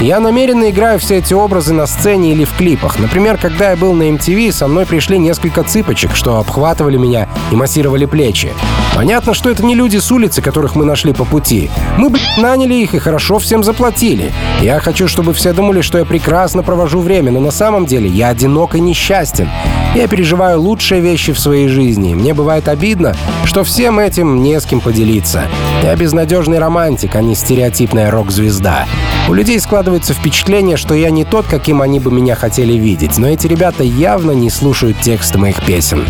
Я 0.00 0.18
намеренно 0.18 0.70
играю 0.70 0.98
все 0.98 1.18
эти 1.18 1.34
образы 1.34 1.74
на 1.74 1.86
сцене 1.86 2.32
или 2.32 2.44
в 2.44 2.56
клипах. 2.56 2.98
Например, 2.98 3.36
когда 3.36 3.70
я 3.70 3.76
был 3.76 3.92
на 3.92 4.08
MTV, 4.08 4.50
со 4.50 4.66
мной 4.66 4.86
пришли 4.86 5.18
несколько 5.18 5.62
цыпочек, 5.62 6.16
что 6.16 6.38
обхватывали 6.38 6.96
меня 6.96 7.28
и 7.52 7.54
массировали 7.54 8.06
плечи. 8.06 8.54
Понятно, 9.00 9.32
что 9.32 9.48
это 9.48 9.64
не 9.64 9.74
люди 9.74 9.96
с 9.96 10.12
улицы, 10.12 10.42
которых 10.42 10.76
мы 10.76 10.84
нашли 10.84 11.14
по 11.14 11.24
пути. 11.24 11.70
Мы, 11.96 12.10
блядь, 12.10 12.36
наняли 12.36 12.74
их 12.74 12.94
и 12.94 12.98
хорошо 12.98 13.38
всем 13.38 13.64
заплатили. 13.64 14.30
Я 14.60 14.78
хочу, 14.78 15.08
чтобы 15.08 15.32
все 15.32 15.54
думали, 15.54 15.80
что 15.80 15.96
я 15.96 16.04
прекрасно 16.04 16.62
провожу 16.62 17.00
время, 17.00 17.30
но 17.30 17.40
на 17.40 17.50
самом 17.50 17.86
деле 17.86 18.10
я 18.10 18.28
одинок 18.28 18.74
и 18.74 18.80
несчастен. 18.80 19.48
Я 19.94 20.06
переживаю 20.06 20.60
лучшие 20.60 21.00
вещи 21.00 21.32
в 21.32 21.40
своей 21.40 21.68
жизни. 21.68 22.12
Мне 22.12 22.34
бывает 22.34 22.68
обидно, 22.68 23.16
что 23.46 23.64
всем 23.64 23.98
этим 23.98 24.42
не 24.42 24.60
с 24.60 24.66
кем 24.66 24.80
поделиться. 24.80 25.44
Я 25.82 25.96
безнадежный 25.96 26.58
романтик, 26.58 27.16
а 27.16 27.22
не 27.22 27.34
стереотипная 27.34 28.10
рок-звезда. 28.10 28.84
У 29.30 29.32
людей 29.32 29.58
складывается 29.60 30.12
впечатление, 30.12 30.76
что 30.76 30.92
я 30.92 31.08
не 31.08 31.24
тот, 31.24 31.46
каким 31.46 31.80
они 31.80 32.00
бы 32.00 32.10
меня 32.10 32.34
хотели 32.34 32.74
видеть, 32.74 33.16
но 33.16 33.28
эти 33.28 33.46
ребята 33.46 33.82
явно 33.82 34.32
не 34.32 34.50
слушают 34.50 35.00
тексты 35.00 35.38
моих 35.38 35.64
песен. 35.64 36.04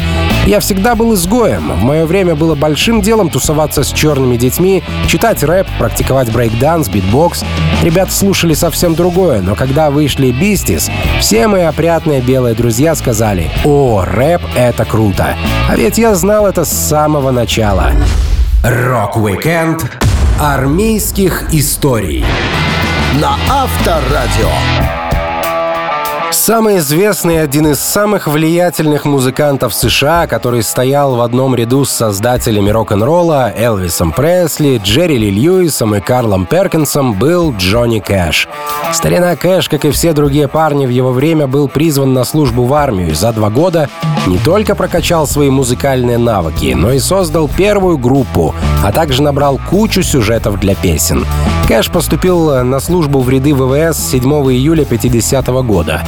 Я 0.47 0.59
всегда 0.61 0.95
был 0.95 1.15
изгоем. 1.15 1.73
В 1.73 1.83
мое 1.83 2.07
время 2.07 2.35
было 2.35 2.55
большим 2.55 3.03
делом 3.03 3.31
тусоваться 3.31 3.83
с 3.85 3.93
черными 3.93 4.37
детьми, 4.37 4.83
читать 5.07 5.43
рэп, 5.43 5.69
практиковать 5.79 6.33
брейкданс, 6.33 6.89
битбокс. 6.89 7.45
Ребята 7.83 8.13
слушали 8.13 8.55
совсем 8.55 8.95
другое, 8.95 9.43
но 9.43 9.55
когда 9.55 9.91
вышли 9.91 10.33
Beasties, 10.33 10.91
все 11.21 11.47
мои 11.47 11.63
опрятные 11.63 12.21
белые 12.21 12.55
друзья 12.55 12.95
сказали 12.95 13.51
«О, 13.65 14.05
рэп— 14.05 14.43
это 14.57 14.85
круто!» 14.85 15.37
А 15.69 15.77
ведь 15.77 15.99
я 15.99 16.15
знал 16.15 16.47
это 16.47 16.65
с 16.65 16.73
самого 16.73 17.31
начала. 17.31 17.93
Рок-викенд 18.65 19.85
армейских 20.41 21.53
историй 21.53 22.25
на 23.21 23.37
Авторадио. 23.49 24.51
Самый 26.41 26.79
известный 26.79 27.35
и 27.35 27.37
один 27.37 27.67
из 27.67 27.81
самых 27.81 28.27
влиятельных 28.27 29.05
музыкантов 29.05 29.75
США, 29.75 30.27
который 30.27 30.63
стоял 30.63 31.15
в 31.15 31.21
одном 31.21 31.55
ряду 31.55 31.85
с 31.85 31.91
создателями 31.91 32.71
рок-н-ролла 32.71 33.53
Элвисом 33.55 34.11
Пресли, 34.11 34.81
Джерри 34.83 35.19
Ли 35.19 35.31
Льюисом 35.31 35.95
и 35.97 36.01
Карлом 36.01 36.47
Перкинсом, 36.47 37.13
был 37.13 37.53
Джонни 37.53 37.99
Кэш. 37.99 38.49
Старина 38.91 39.37
Кэш, 39.37 39.69
как 39.69 39.85
и 39.85 39.91
все 39.91 40.15
другие 40.15 40.49
парни 40.49 40.87
в 40.87 40.89
его 40.89 41.13
время, 41.13 41.47
был 41.47 41.69
призван 41.69 42.15
на 42.15 42.25
службу 42.25 42.65
в 42.65 42.73
армию 42.73 43.11
и 43.11 43.15
за 43.15 43.35
два 43.35 43.51
года 43.51 43.91
не 44.27 44.39
только 44.39 44.75
прокачал 44.75 45.27
свои 45.27 45.51
музыкальные 45.51 46.17
навыки, 46.17 46.73
но 46.75 46.91
и 46.91 47.01
создал 47.01 47.49
первую 47.49 47.99
группу, 47.99 48.55
а 48.83 48.93
также 48.93 49.23
набрал 49.23 49.61
кучу 49.69 50.03
сюжетов 50.03 50.59
для 50.59 50.75
песен. 50.75 51.27
Кэш 51.69 51.91
поступил 51.91 52.65
на 52.65 52.81
службу 52.81 53.21
в 53.21 53.29
ряды 53.29 53.55
ВВС 53.55 53.99
7 54.11 54.23
июля 54.51 54.85
50 54.85 55.47
года. 55.65 56.03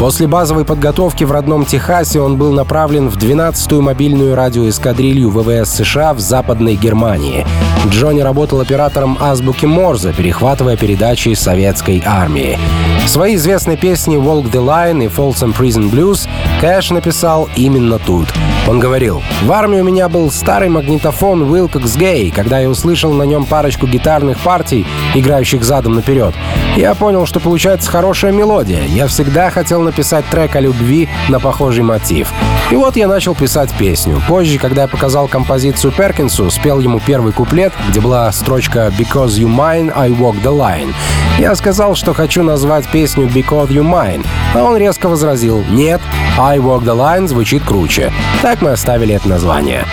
После 0.00 0.26
базовой 0.26 0.64
подготовки 0.64 1.24
в 1.24 1.32
родном 1.32 1.64
Техасе 1.64 2.20
он 2.20 2.36
был 2.36 2.52
направлен 2.52 3.08
в 3.08 3.16
12-ю 3.16 3.80
мобильную 3.80 4.34
радиоэскадрилью 4.34 5.30
ВВС 5.30 5.70
США 5.70 6.12
в 6.14 6.20
Западной 6.20 6.76
Германии. 6.76 7.46
Джонни 7.88 8.20
работал 8.20 8.60
оператором 8.60 9.16
азбуки 9.20 9.66
Морзе, 9.66 10.12
перехватывая 10.12 10.76
передачи 10.76 11.34
советской 11.34 12.02
армии. 12.04 12.58
Свои 13.06 13.36
известные 13.36 13.76
песни 13.76 14.16
«Walk 14.16 14.50
the 14.50 14.64
Line» 14.64 15.04
и 15.04 15.08
«Folsom 15.08 15.56
Prison 15.56 15.90
Blues» 15.90 16.28
Кэш 16.60 16.90
написал 16.90 17.48
именно 17.56 17.98
тут. 17.98 18.28
Он 18.68 18.80
говорил, 18.80 19.22
«В 19.42 19.52
армии 19.52 19.80
у 19.80 19.84
меня 19.84 20.08
был 20.08 20.30
старый 20.30 20.68
магнитофон 20.68 21.44
Wilcox 21.44 21.96
Gay. 21.96 22.32
Когда 22.34 22.58
я 22.58 22.68
услышал 22.68 23.12
на 23.12 23.22
нем 23.22 23.44
парочку 23.44 23.86
гитарных 23.86 24.38
партий, 24.40 24.84
играющих 25.14 25.62
задом 25.62 25.94
наперед, 25.94 26.34
я 26.76 26.94
понял, 26.94 27.26
что 27.26 27.38
получается 27.38 27.90
хорошая 27.90 28.32
мелодия. 28.32 28.82
Я 28.86 29.06
всегда 29.06 29.50
хотел 29.50 29.82
написать 29.82 30.24
трек 30.30 30.56
о 30.56 30.60
любви 30.60 31.08
на 31.28 31.38
похожий 31.38 31.84
мотив. 31.84 32.32
И 32.68 32.74
вот 32.74 32.96
я 32.96 33.06
начал 33.06 33.36
писать 33.36 33.70
песню. 33.78 34.20
Позже, 34.26 34.58
когда 34.58 34.82
я 34.82 34.88
показал 34.88 35.28
композицию 35.28 35.92
Перкинсу, 35.92 36.50
спел 36.50 36.80
ему 36.80 36.98
первый 36.98 37.32
куплет, 37.32 37.72
где 37.88 38.00
была 38.00 38.30
строчка 38.32 38.92
«Because 38.98 39.38
you 39.38 39.46
mine, 39.46 39.92
I 39.94 40.10
walk 40.10 40.42
the 40.42 40.52
line». 40.52 40.92
Я 41.38 41.54
сказал, 41.54 41.94
что 41.94 42.12
хочу 42.12 42.42
назвать 42.42 42.88
песню 42.88 43.26
«Because 43.26 43.68
you 43.68 43.82
mine», 43.82 44.26
а 44.52 44.64
он 44.64 44.76
резко 44.76 45.08
возразил 45.08 45.62
«Нет, 45.70 46.00
I 46.38 46.58
walk 46.58 46.82
the 46.82 46.96
line» 46.96 47.28
звучит 47.28 47.62
круче. 47.62 48.12
Так 48.42 48.60
мы 48.62 48.72
оставили 48.72 49.14
это 49.14 49.28
название. 49.28 49.84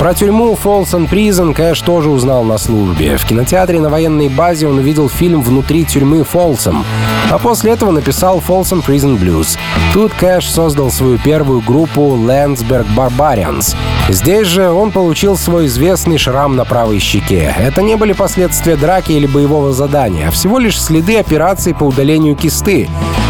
Про 0.00 0.14
тюрьму 0.14 0.56
Folsom 0.62 1.10
Prison 1.10 1.52
Кэш 1.52 1.82
тоже 1.82 2.08
узнал 2.08 2.42
на 2.42 2.56
службе. 2.56 3.18
В 3.18 3.26
кинотеатре 3.26 3.80
на 3.80 3.90
военной 3.90 4.30
базе 4.30 4.66
он 4.66 4.78
увидел 4.78 5.10
фильм 5.10 5.42
«Внутри 5.42 5.84
тюрьмы 5.84 6.24
Фолсом», 6.24 6.86
а 7.30 7.38
после 7.38 7.72
этого 7.72 7.90
написал 7.90 8.42
Folsom 8.46 8.82
Prison 8.82 9.18
Blues. 9.18 9.58
Тут 9.92 10.14
Кэш 10.14 10.48
создал 10.48 10.90
свою 10.90 11.18
первую 11.18 11.60
группу 11.60 12.09
Landsberg 12.16 12.86
Barbarians. 12.96 13.74
Здесь 14.08 14.46
же 14.46 14.70
он 14.70 14.90
получил 14.90 15.36
свой 15.36 15.66
известный 15.66 16.18
шрам 16.18 16.56
на 16.56 16.64
правой 16.64 16.98
щеке. 16.98 17.54
Это 17.58 17.82
не 17.82 17.96
были 17.96 18.12
последствия 18.12 18.76
драки 18.76 19.12
или 19.12 19.26
боевого 19.26 19.72
задания, 19.72 20.28
а 20.28 20.30
всего 20.30 20.58
лишь 20.58 20.80
следы 20.80 21.18
операции 21.18 21.72
по 21.72 21.84
удалению 21.84 22.36
кисты. 22.36 22.88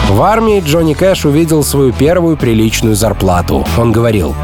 В 0.08 0.22
армии 0.22 0.60
Джонни 0.60 0.94
Кэш 0.94 1.25
увидел 1.25 1.62
свою 1.62 1.92
первую 1.92 2.37
приличную 2.37 2.96
зарплату. 2.96 3.64
Он 3.78 3.92
говорил, 3.92 4.34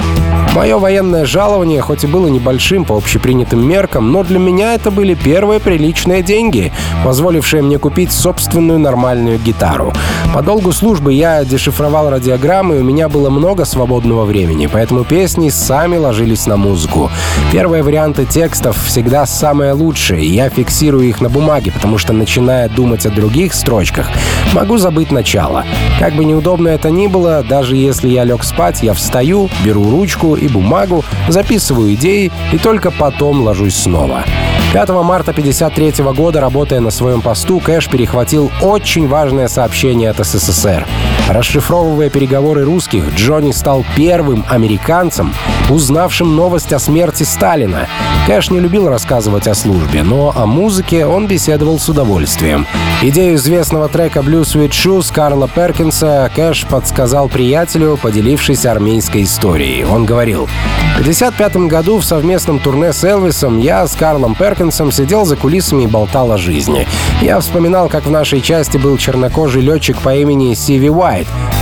Мое 0.57 0.79
военное 0.79 1.27
жалование 1.27 1.83
хоть 1.83 2.05
и 2.05 2.07
было 2.07 2.29
небольшим 2.29 2.87
по 2.87 2.97
общепринятым 2.97 3.69
меркам, 3.69 4.11
но 4.11 4.25
для 4.25 4.39
меня 4.39 4.73
это 4.73 4.91
были 4.91 5.13
первые 5.13 5.61
приличные 5.61 6.23
деньги, 6.23 6.73
позволившие 7.05 7.63
мне 7.63 7.79
купить 7.79 8.11
собственную 8.11 8.79
нормальную 8.79 9.39
гитару. 9.39 9.93
По 10.33 10.41
долгу 10.41 10.73
службы 10.73 11.13
я 11.13 11.45
дешифровал 11.45 12.09
радиограммы, 12.09 12.77
и 12.77 12.81
у 12.81 12.85
меня 12.85 13.11
было 13.11 13.29
много 13.29 13.67
свободного 13.67 14.25
времени, 14.25 14.67
поэтому 14.67 15.05
песни 15.05 15.51
сами 15.51 15.99
ложились 15.99 16.47
на 16.47 16.57
музыку. 16.57 17.11
Первые 17.53 17.83
варианты 17.83 18.25
текстов 18.25 18.83
всегда 18.83 19.27
самые 19.27 19.73
лучшие, 19.73 20.25
и 20.25 20.31
я 20.31 20.49
фиксирую 20.49 21.07
их 21.07 21.21
на 21.21 21.29
бумаге, 21.29 21.71
потому 21.71 21.99
что, 21.99 22.15
начиная 22.15 22.71
думать 22.71 23.05
о 23.05 23.11
других 23.11 23.53
строчках, 23.53 24.09
могу 24.55 24.79
забыть 24.79 25.13
начало. 25.13 25.67
Как 26.01 26.15
бы 26.15 26.25
неудобно 26.25 26.69
это 26.69 26.91
ни 26.91 27.09
было, 27.09 27.45
даже 27.47 27.77
если 27.77 28.09
я 28.09 28.25
лег 28.25 28.43
спать, 28.43 28.83
я 28.83 28.95
встаю, 28.95 29.51
беру 29.63 29.91
ручку 29.91 30.35
и 30.35 30.46
бумагу, 30.49 31.05
записываю 31.29 31.95
идеи 31.95 32.33
и 32.53 32.59
только 32.59 32.91
потом 32.91 33.43
ложусь 33.43 33.77
снова. 33.77 34.25
5 34.73 34.89
марта 34.91 35.31
1953 35.31 36.05
года, 36.13 36.41
работая 36.41 36.81
на 36.81 36.91
своем 36.91 37.23
посту, 37.23 37.61
Кэш 37.61 37.89
перехватил 37.89 38.51
очень 38.61 39.09
важное 39.09 39.49
сообщение 39.49 40.11
от 40.11 40.19
СССР. 40.19 40.87
Расшифровывая 41.29 42.09
переговоры 42.09 42.65
русских, 42.65 43.13
Джонни 43.15 43.51
стал 43.51 43.85
первым 43.97 44.45
американцем, 44.49 45.35
узнавшим 45.69 46.37
новость 46.37 46.73
о 46.73 46.79
смерти 46.79 47.25
Сталина. 47.25 47.89
Кэш 48.27 48.51
не 48.51 48.61
любил 48.61 48.89
рассказывать 48.89 49.49
о 49.49 49.55
службе, 49.55 50.05
но 50.05 50.33
о 50.35 50.47
музыке 50.47 51.05
он 51.05 51.27
беседовал 51.27 51.81
с 51.81 51.89
удовольствием. 51.89 52.67
Идею 53.03 53.35
известного 53.35 53.89
трека 53.89 54.21
«Blue 54.21 54.43
Sweet 54.43 54.71
Shoes» 54.71 55.13
Карла 55.13 55.49
Перкинса 55.49 56.31
Кэш 56.35 56.65
подсказал 56.67 57.29
приятелю, 57.29 57.99
поделившись 58.01 58.65
армейской 58.65 59.25
историей. 59.25 59.85
Он 59.85 60.07
говорил, 60.07 60.49
в 60.97 61.01
1955 61.01 61.69
году 61.69 61.99
в 61.99 62.05
совместном 62.05 62.59
турне 62.59 62.93
с 62.93 63.05
Элвисом 63.05 63.59
я 63.59 63.87
с 63.87 63.95
Карлом 63.95 64.35
Перкинсом 64.35 64.91
сидел 64.91 65.27
за 65.27 65.37
кулисами 65.37 65.83
и 65.83 65.87
болтал 65.87 66.33
о 66.33 66.39
жизни. 66.39 66.87
Я 67.21 67.39
вспоминал, 67.41 67.91
как 67.91 68.07
в 68.07 68.11
нашей 68.11 68.41
части 68.41 68.79
был 68.79 68.97
чернокожий 68.97 69.61
летчик 69.61 69.99
по 70.01 70.17
имени 70.17 70.55
Сиви 70.55 70.89
Уайт. 70.89 71.16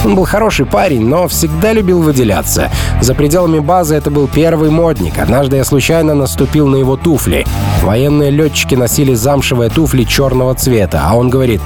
Он 0.05 0.15
был 0.15 0.25
хороший 0.25 0.67
парень, 0.67 1.07
но 1.07 1.29
всегда 1.29 1.73
любил 1.73 2.01
выделяться. 2.01 2.71
За 3.01 3.15
пределами 3.15 3.59
базы 3.59 3.95
это 3.95 4.11
был 4.11 4.27
первый 4.29 4.71
модник. 4.71 5.19
Однажды 5.19 5.57
я 5.57 5.65
случайно 5.65 6.15
наступил 6.15 6.67
на 6.67 6.77
его 6.77 6.97
туфли. 6.97 7.47
Военные 7.83 8.31
летчики 8.31 8.75
носили 8.75 9.15
замшевые 9.15 9.71
туфли 9.71 10.05
черного 10.05 10.55
цвета, 10.55 11.03
а 11.05 11.17
он 11.17 11.31
говорит, 11.31 11.61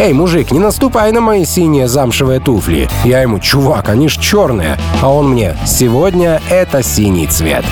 «Эй, 0.00 0.12
мужик, 0.12 0.50
не 0.50 0.58
наступай 0.58 1.12
на 1.12 1.20
мои 1.20 1.44
синие 1.44 1.88
замшевые 1.88 2.40
туфли!» 2.40 2.88
Я 3.04 3.20
ему, 3.20 3.38
«Чувак, 3.38 3.88
они 3.88 4.08
ж 4.08 4.16
черные!» 4.16 4.78
А 5.02 5.12
он 5.12 5.30
мне, 5.30 5.56
«Сегодня 5.66 6.40
это 6.50 6.82
синий 6.82 7.26
цвет!» 7.26 7.64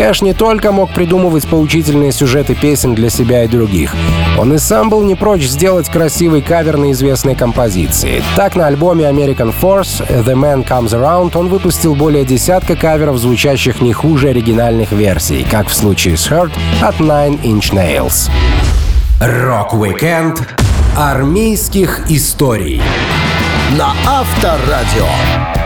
Кэш 0.00 0.22
не 0.22 0.32
только 0.32 0.72
мог 0.72 0.94
придумывать 0.94 1.46
поучительные 1.46 2.10
сюжеты 2.10 2.54
песен 2.54 2.94
для 2.94 3.10
себя 3.10 3.44
и 3.44 3.48
других. 3.48 3.94
Он 4.38 4.54
и 4.54 4.56
сам 4.56 4.88
был 4.88 5.02
не 5.02 5.14
прочь 5.14 5.46
сделать 5.46 5.90
красивый 5.90 6.40
кавер 6.40 6.78
на 6.78 6.92
известной 6.92 7.34
композиции. 7.34 8.22
Так, 8.34 8.56
на 8.56 8.66
альбоме 8.66 9.04
American 9.04 9.52
Force 9.60 10.00
«The 10.08 10.34
Man 10.34 10.66
Comes 10.66 10.98
Around» 10.98 11.36
он 11.36 11.48
выпустил 11.48 11.94
более 11.94 12.24
десятка 12.24 12.76
каверов, 12.76 13.18
звучащих 13.18 13.82
не 13.82 13.92
хуже 13.92 14.30
оригинальных 14.30 14.90
версий, 14.92 15.44
как 15.50 15.68
в 15.68 15.74
случае 15.74 16.16
с 16.16 16.30
Hurt 16.30 16.52
от 16.80 16.94
Nine 16.94 17.38
Inch 17.42 17.70
Nails. 17.74 18.30
Рок-викенд 19.20 20.48
армейских 20.96 22.06
историй 22.08 22.80
на 23.76 23.92
Авторадио. 24.06 25.59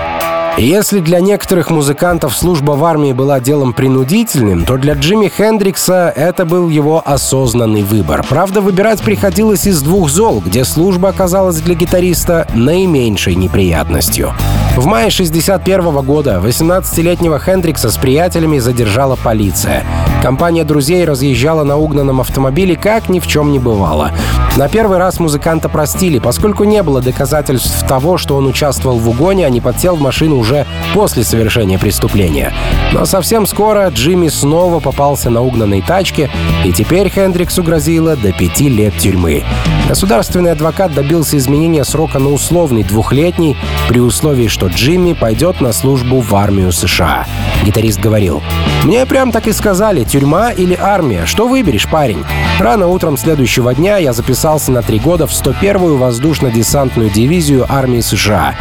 Если 0.56 1.00
для 1.00 1.18
некоторых 1.18 1.70
музыкантов 1.70 2.36
служба 2.36 2.72
в 2.72 2.84
армии 2.84 3.12
была 3.12 3.40
делом 3.40 3.72
принудительным, 3.72 4.64
то 4.64 4.76
для 4.76 4.94
Джимми 4.94 5.26
Хендрикса 5.26 6.12
это 6.14 6.44
был 6.44 6.68
его 6.68 7.02
осознанный 7.04 7.82
выбор. 7.82 8.24
Правда, 8.28 8.60
выбирать 8.60 9.02
приходилось 9.02 9.66
из 9.66 9.82
двух 9.82 10.08
зол, 10.08 10.40
где 10.46 10.64
служба 10.64 11.08
оказалась 11.08 11.60
для 11.60 11.74
гитариста 11.74 12.46
наименьшей 12.54 13.34
неприятностью. 13.34 14.32
В 14.76 14.86
мае 14.86 15.10
61 15.10 16.02
года 16.02 16.40
18-летнего 16.44 17.40
Хендрикса 17.40 17.90
с 17.90 17.96
приятелями 17.96 18.58
задержала 18.58 19.16
полиция. 19.16 19.84
Компания 20.22 20.64
друзей 20.64 21.04
разъезжала 21.04 21.64
на 21.64 21.76
угнанном 21.76 22.20
автомобиле, 22.20 22.76
как 22.76 23.08
ни 23.08 23.18
в 23.20 23.26
чем 23.26 23.52
не 23.52 23.58
бывало. 23.58 24.12
На 24.56 24.68
первый 24.68 24.98
раз 24.98 25.18
музыканта 25.18 25.68
простили, 25.68 26.18
поскольку 26.18 26.64
не 26.64 26.82
было 26.82 27.00
доказательств 27.00 27.86
того, 27.86 28.18
что 28.18 28.36
он 28.36 28.46
участвовал 28.46 28.98
в 28.98 29.08
угоне, 29.08 29.46
а 29.46 29.50
не 29.50 29.60
подсел 29.60 29.96
в 29.96 30.00
машину 30.00 30.36
уже 30.44 30.66
после 30.92 31.24
совершения 31.24 31.78
преступления. 31.78 32.52
Но 32.92 33.06
совсем 33.06 33.46
скоро 33.46 33.88
Джимми 33.88 34.28
снова 34.28 34.78
попался 34.78 35.30
на 35.30 35.40
угнанной 35.40 35.80
тачке, 35.80 36.30
и 36.64 36.72
теперь 36.72 37.08
Хендриксу 37.08 37.62
грозило 37.62 38.14
до 38.14 38.32
пяти 38.32 38.68
лет 38.68 38.96
тюрьмы. 38.98 39.42
Государственный 39.88 40.52
адвокат 40.52 40.94
добился 40.94 41.36
изменения 41.38 41.84
срока 41.84 42.18
на 42.18 42.30
условный 42.30 42.82
двухлетний 42.82 43.56
при 43.88 44.00
условии, 44.00 44.48
что 44.48 44.66
Джимми 44.66 45.14
пойдет 45.14 45.60
на 45.60 45.72
службу 45.72 46.20
в 46.20 46.34
армию 46.34 46.72
США. 46.72 47.26
Гитарист 47.64 48.00
говорил, 48.00 48.42
«Мне 48.84 49.06
прям 49.06 49.32
так 49.32 49.46
и 49.46 49.52
сказали, 49.52 50.04
тюрьма 50.04 50.50
или 50.50 50.76
армия, 50.78 51.24
что 51.26 51.48
выберешь, 51.48 51.88
парень?» 51.88 52.24
Рано 52.58 52.86
утром 52.86 53.16
следующего 53.16 53.74
дня 53.74 53.96
я 53.96 54.12
записался 54.12 54.70
на 54.70 54.82
три 54.82 54.98
года 54.98 55.26
в 55.26 55.30
101-ю 55.30 55.96
воздушно-десантную 55.96 57.10
дивизию 57.10 57.66
армии 57.68 58.00
США. 58.00 58.54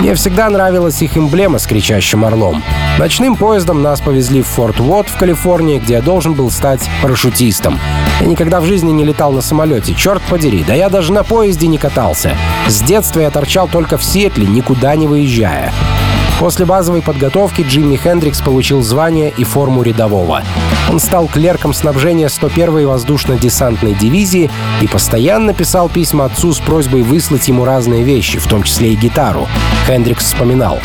Мне 0.00 0.14
всегда 0.14 0.48
нравилась 0.50 1.00
их 1.02 1.16
эмблема 1.16 1.27
с 1.58 1.66
кричащим 1.66 2.24
орлом. 2.24 2.62
Ночным 2.98 3.36
поездом 3.36 3.82
нас 3.82 4.00
повезли 4.00 4.42
в 4.42 4.46
Форт 4.46 4.80
Уотт 4.80 5.08
в 5.08 5.16
Калифорнии, 5.16 5.78
где 5.78 5.94
я 5.94 6.02
должен 6.02 6.34
был 6.34 6.50
стать 6.50 6.88
парашютистом. 7.02 7.78
Я 8.20 8.26
никогда 8.26 8.60
в 8.60 8.64
жизни 8.64 8.90
не 8.90 9.04
летал 9.04 9.32
на 9.32 9.40
самолете, 9.40 9.94
черт 9.94 10.22
подери, 10.22 10.64
да 10.66 10.74
я 10.74 10.88
даже 10.88 11.12
на 11.12 11.24
поезде 11.24 11.66
не 11.66 11.78
катался. 11.78 12.36
С 12.66 12.80
детства 12.82 13.20
я 13.20 13.30
торчал 13.30 13.68
только 13.68 13.98
в 13.98 14.04
Сиэтле, 14.04 14.46
никуда 14.46 14.96
не 14.96 15.06
выезжая. 15.06 15.72
После 16.38 16.64
базовой 16.64 17.02
подготовки 17.02 17.62
Джимми 17.62 17.96
Хендрикс 17.96 18.40
получил 18.40 18.82
звание 18.82 19.32
и 19.36 19.44
форму 19.44 19.82
рядового. 19.82 20.42
Он 20.90 20.98
стал 21.00 21.26
клерком 21.26 21.74
снабжения 21.74 22.28
101-й 22.28 22.86
воздушно-десантной 22.86 23.94
дивизии 23.94 24.50
и 24.80 24.86
постоянно 24.86 25.52
писал 25.52 25.88
письма 25.88 26.26
отцу 26.26 26.52
с 26.52 26.60
просьбой 26.60 27.02
выслать 27.02 27.46
ему 27.48 27.64
разные 27.64 28.02
вещи, 28.02 28.38
в 28.38 28.46
том 28.46 28.62
числе 28.62 28.92
и 28.92 28.96
гитару. 28.96 29.46
Хендрикс 29.86 30.24
вспоминал. 30.24 30.78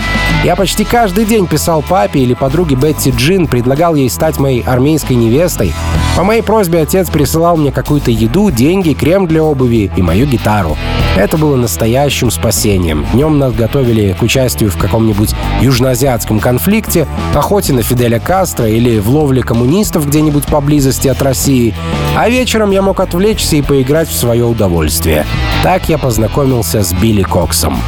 «Я 0.43 0.55
почти 0.55 0.83
каждый 0.83 1.25
день 1.25 1.48
писал 1.48 1.81
папе 1.81 2.19
или 2.19 2.33
подруге 2.33 2.75
Бетти 2.75 3.12
Джин, 3.12 3.48
предлагал 3.48 3.95
ей 3.95 4.10
стать 4.10 4.39
моей 4.39 4.62
армейской 4.62 5.15
невестой. 5.15 5.74
По 6.17 6.24
моей 6.24 6.41
просьбе 6.41 6.81
отец 6.81 7.10
присылал 7.10 7.55
мне 7.55 7.72
какую-то 7.72 8.12
еду, 8.12 8.51
деньги, 8.51 8.93
крем 8.93 9.25
для 9.25 9.43
обуви 9.43 9.91
и 9.95 10.01
мою 10.01 10.25
гитару. 10.25 10.77
Это 11.15 11.38
было 11.38 11.55
настоящим 11.55 12.31
спасением. 12.31 13.05
Днем 13.13 13.38
нас 13.38 13.53
готовили 13.53 14.15
к 14.17 14.23
участию 14.23 14.71
в 14.71 14.77
каком-нибудь 14.77 15.36
южноазиатском 15.62 16.39
конфликте, 16.39 17.08
охоте 17.36 17.71
на 17.71 17.84
Фиделя 17.84 18.19
Кастро 18.19 18.67
или 18.67 18.97
в 18.97 19.10
ловле 19.10 19.43
коммунистов 19.43 19.92
где-нибудь 20.01 20.45
поблизости 20.45 21.08
от 21.08 21.21
России, 21.21 21.73
а 22.17 22.29
вечером 22.29 22.71
я 22.71 22.82
мог 22.82 22.99
отвлечься 22.99 23.56
и 23.56 23.62
поиграть 23.62 24.10
в 24.10 24.15
свое 24.15 24.45
удовольствие. 24.45 25.25
Так 25.63 25.88
я 25.89 25.97
познакомился 25.97 26.84
с 26.84 26.91
Билли 26.93 27.23
Коксом. 27.23 27.79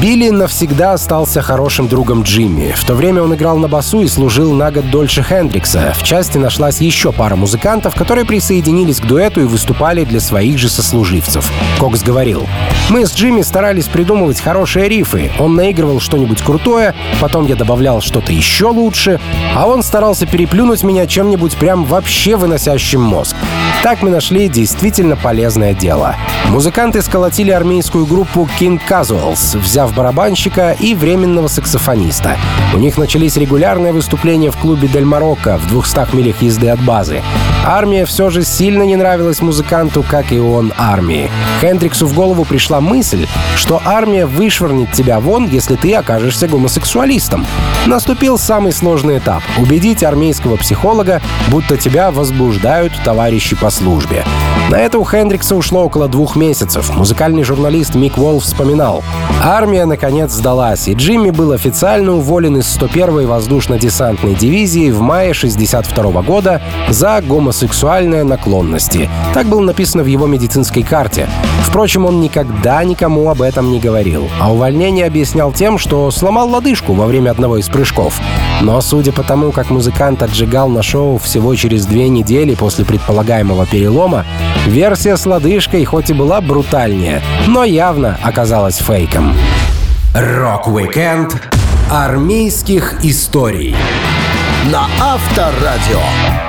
Билли 0.00 0.30
навсегда 0.30 0.92
остался 0.92 1.42
хорошим 1.42 1.88
другом 1.88 2.22
Джимми. 2.22 2.72
В 2.76 2.84
то 2.84 2.94
время 2.94 3.22
он 3.22 3.34
играл 3.34 3.56
на 3.56 3.68
басу 3.68 4.02
и 4.02 4.08
служил 4.08 4.52
на 4.52 4.70
год 4.70 4.90
дольше 4.90 5.22
Хендрикса. 5.22 5.94
В 5.96 6.02
части 6.02 6.38
нашлась 6.38 6.80
еще 6.80 7.12
пара 7.12 7.36
музыкантов, 7.36 7.94
которые 7.94 8.24
присоединились 8.24 9.00
к 9.00 9.06
дуэту 9.06 9.40
и 9.42 9.44
выступали 9.44 10.04
для 10.04 10.20
своих 10.20 10.58
же 10.58 10.68
сослуживцев. 10.68 11.50
Кокс 11.78 12.02
говорил, 12.02 12.46
«Мы 12.88 13.06
с 13.06 13.14
Джимми 13.14 13.42
старались 13.42 13.86
придумывать 13.86 14.40
хорошие 14.40 14.88
рифы. 14.88 15.30
Он 15.38 15.54
наигрывал 15.54 16.00
что-нибудь 16.00 16.42
крутое, 16.42 16.94
потом 17.20 17.46
я 17.46 17.56
добавлял 17.56 18.00
что-то 18.00 18.32
еще 18.32 18.66
лучше, 18.66 19.20
а 19.54 19.66
он 19.66 19.82
старался 19.82 20.26
переплюнуть 20.26 20.82
меня 20.82 21.06
чем-нибудь 21.52 21.56
прям 21.58 21.84
вообще 21.84 22.36
выносящим 22.36 23.00
мозг. 23.00 23.36
Так 23.82 24.02
мы 24.02 24.10
нашли 24.10 24.48
действительно 24.48 25.16
полезное 25.16 25.74
дело. 25.74 26.16
Музыканты 26.48 27.02
сколотили 27.02 27.50
армейскую 27.50 28.06
группу 28.06 28.48
King 28.60 28.80
Casuals, 28.88 29.58
взяв 29.58 29.94
барабанщика 29.94 30.76
и 30.78 30.94
временного 30.94 31.48
саксофониста. 31.48 32.36
У 32.74 32.78
них 32.78 32.98
начались 32.98 33.36
регулярные 33.36 33.92
выступления 33.92 34.50
в 34.50 34.56
клубе 34.56 34.88
Дель 34.88 35.04
Марокко 35.04 35.58
в 35.58 35.68
200 35.68 36.14
милях 36.14 36.42
езды 36.42 36.68
от 36.68 36.80
базы. 36.80 37.22
Армия 37.64 38.04
все 38.06 38.28
же 38.28 38.42
сильно 38.42 38.82
не 38.82 38.96
нравилась 38.96 39.40
музыканту, 39.40 40.02
как 40.02 40.32
и 40.32 40.38
он 40.38 40.72
армии. 40.76 41.30
Хендриксу 41.60 42.08
в 42.08 42.14
голову 42.14 42.44
пришла 42.44 42.80
мысль, 42.80 43.28
что 43.54 43.80
армия 43.84 44.26
вышвырнет 44.26 44.90
тебя 44.92 45.20
вон, 45.20 45.46
если 45.46 45.76
ты 45.76 45.94
окажешься 45.94 46.48
гомосексуалистом. 46.48 47.46
Наступил 47.86 48.36
самый 48.36 48.72
сложный 48.72 49.18
этап— 49.18 49.42
убедить 49.58 50.02
армейского 50.02 50.56
психолога, 50.56 51.22
будто 51.48 51.76
тебя 51.76 52.10
возбуждают 52.10 52.92
товарищи 53.04 53.54
по 53.54 53.70
службе. 53.70 54.24
На 54.70 54.76
это 54.76 54.98
у 54.98 55.04
Хендрикса 55.04 55.54
ушло 55.54 55.84
около 55.84 56.08
двух 56.08 56.34
месяцев. 56.34 56.96
Музыкальный 56.96 57.44
журналист 57.44 57.94
Мик 57.94 58.16
Волф 58.16 58.44
вспоминал. 58.44 59.04
Армия, 59.42 59.84
наконец, 59.84 60.32
сдалась, 60.32 60.88
и 60.88 60.94
Джимми 60.94 61.30
был 61.30 61.52
официально 61.52 62.12
уволен 62.12 62.56
из 62.56 62.64
101-й 62.78 63.26
воздушно-десантной 63.26 64.34
дивизии 64.34 64.90
в 64.90 65.00
мае 65.00 65.34
62 65.34 66.22
года 66.22 66.62
за 66.88 67.22
гомосексуальные 67.52 68.24
наклонности. 68.24 69.10
Так 69.34 69.46
было 69.46 69.60
написано 69.60 70.02
в 70.02 70.06
его 70.06 70.26
медицинской 70.26 70.82
карте. 70.82 71.28
Впрочем, 71.64 72.06
он 72.06 72.22
никогда 72.22 72.82
никому 72.82 73.28
об 73.28 73.42
этом 73.42 73.70
не 73.70 73.78
говорил, 73.78 74.30
а 74.40 74.50
увольнение 74.50 75.06
объяснял 75.06 75.52
тем, 75.52 75.76
что 75.76 76.10
сломал 76.10 76.48
лодыжку 76.48 76.94
во 76.94 77.06
время 77.06 77.30
одного 77.30 77.58
из 77.58 77.68
прыжков. 77.68 78.18
Но 78.62 78.80
судя 78.80 79.12
по 79.12 79.22
тому, 79.22 79.52
как 79.52 79.68
музыкант 79.68 80.22
отжигал 80.22 80.70
на 80.70 80.82
шоу 80.82 81.18
всего 81.18 81.54
через 81.54 81.84
две 81.84 82.08
недели 82.08 82.54
после 82.54 82.86
предполагаемого 82.86 83.66
перелома, 83.66 84.24
версия 84.66 85.18
с 85.18 85.26
лодыжкой 85.26 85.84
хоть 85.84 86.08
и 86.08 86.14
была 86.14 86.40
брутальнее, 86.40 87.20
но 87.48 87.64
явно 87.64 88.18
оказалась 88.22 88.78
фейком. 88.78 89.34
Рок-викенд 90.14 91.36
армейских 91.90 93.04
историй 93.04 93.76
на 94.70 94.86
Авторадио. 94.98 96.41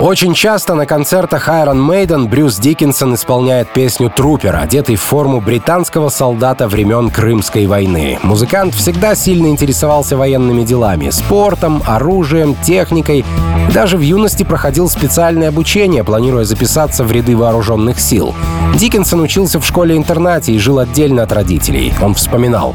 Очень 0.00 0.34
часто 0.34 0.74
на 0.74 0.86
концертах 0.86 1.48
Iron 1.48 1.78
Maiden 1.78 2.28
Брюс 2.28 2.56
Диккенсон 2.58 3.14
исполняет 3.14 3.72
песню 3.72 4.10
«Трупер», 4.10 4.56
одетый 4.56 4.96
в 4.96 5.00
форму 5.00 5.40
британского 5.40 6.08
солдата 6.08 6.66
времен 6.66 7.10
Крымской 7.10 7.66
войны. 7.66 8.18
Музыкант 8.24 8.74
всегда 8.74 9.14
сильно 9.14 9.46
интересовался 9.46 10.16
военными 10.16 10.64
делами— 10.64 11.10
спортом, 11.10 11.80
оружием, 11.86 12.56
техникой. 12.64 13.24
Даже 13.72 13.96
в 13.96 14.00
юности 14.00 14.42
проходил 14.42 14.88
специальное 14.88 15.48
обучение, 15.48 16.02
планируя 16.02 16.44
записаться 16.44 17.04
в 17.04 17.12
ряды 17.12 17.36
вооруженных 17.36 18.00
сил. 18.00 18.34
Диккенсон 18.74 19.20
учился 19.20 19.60
в 19.60 19.66
школе-интернате 19.66 20.52
и 20.52 20.58
жил 20.58 20.80
отдельно 20.80 21.22
от 21.22 21.32
родителей. 21.32 21.94
Он 22.02 22.14
вспоминал. 22.14 22.74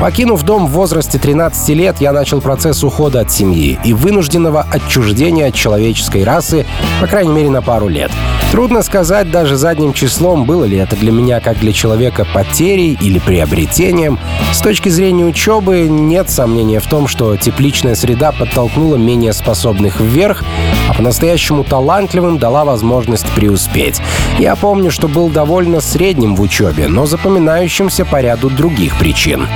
Покинув 0.00 0.42
дом 0.42 0.66
в 0.66 0.72
возрасте 0.72 1.18
13 1.18 1.68
лет, 1.70 1.96
я 2.00 2.12
начал 2.12 2.42
процесс 2.42 2.84
ухода 2.84 3.20
от 3.20 3.32
семьи 3.32 3.78
и 3.84 3.94
вынужденного 3.94 4.66
отчуждения 4.70 5.48
от 5.48 5.54
человеческой 5.54 6.24
расы, 6.24 6.53
по 7.00 7.06
крайней 7.06 7.32
мере, 7.32 7.50
на 7.50 7.62
пару 7.62 7.88
лет. 7.88 8.10
Трудно 8.52 8.82
сказать 8.82 9.30
даже 9.32 9.56
задним 9.56 9.92
числом, 9.92 10.44
было 10.44 10.64
ли 10.64 10.76
это 10.76 10.94
для 10.94 11.10
меня 11.10 11.40
как 11.40 11.58
для 11.58 11.72
человека 11.72 12.24
потерей 12.32 12.96
или 13.00 13.18
приобретением. 13.18 14.18
С 14.52 14.60
точки 14.60 14.88
зрения 14.88 15.24
учебы 15.24 15.88
нет 15.88 16.30
сомнения 16.30 16.78
в 16.78 16.86
том, 16.86 17.08
что 17.08 17.36
тепличная 17.36 17.96
среда 17.96 18.30
подтолкнула 18.30 18.94
менее 18.94 19.32
способных 19.32 20.00
вверх, 20.00 20.44
а 20.88 20.94
по-настоящему 20.94 21.64
талантливым 21.64 22.38
дала 22.38 22.64
возможность 22.64 23.26
преуспеть. 23.30 24.00
Я 24.38 24.54
помню, 24.54 24.92
что 24.92 25.08
был 25.08 25.30
довольно 25.30 25.80
средним 25.80 26.36
в 26.36 26.40
учебе, 26.40 26.86
но 26.86 27.06
запоминающимся 27.06 28.04
по 28.04 28.20
ряду 28.20 28.50
других 28.50 28.96
причин. 28.98 29.48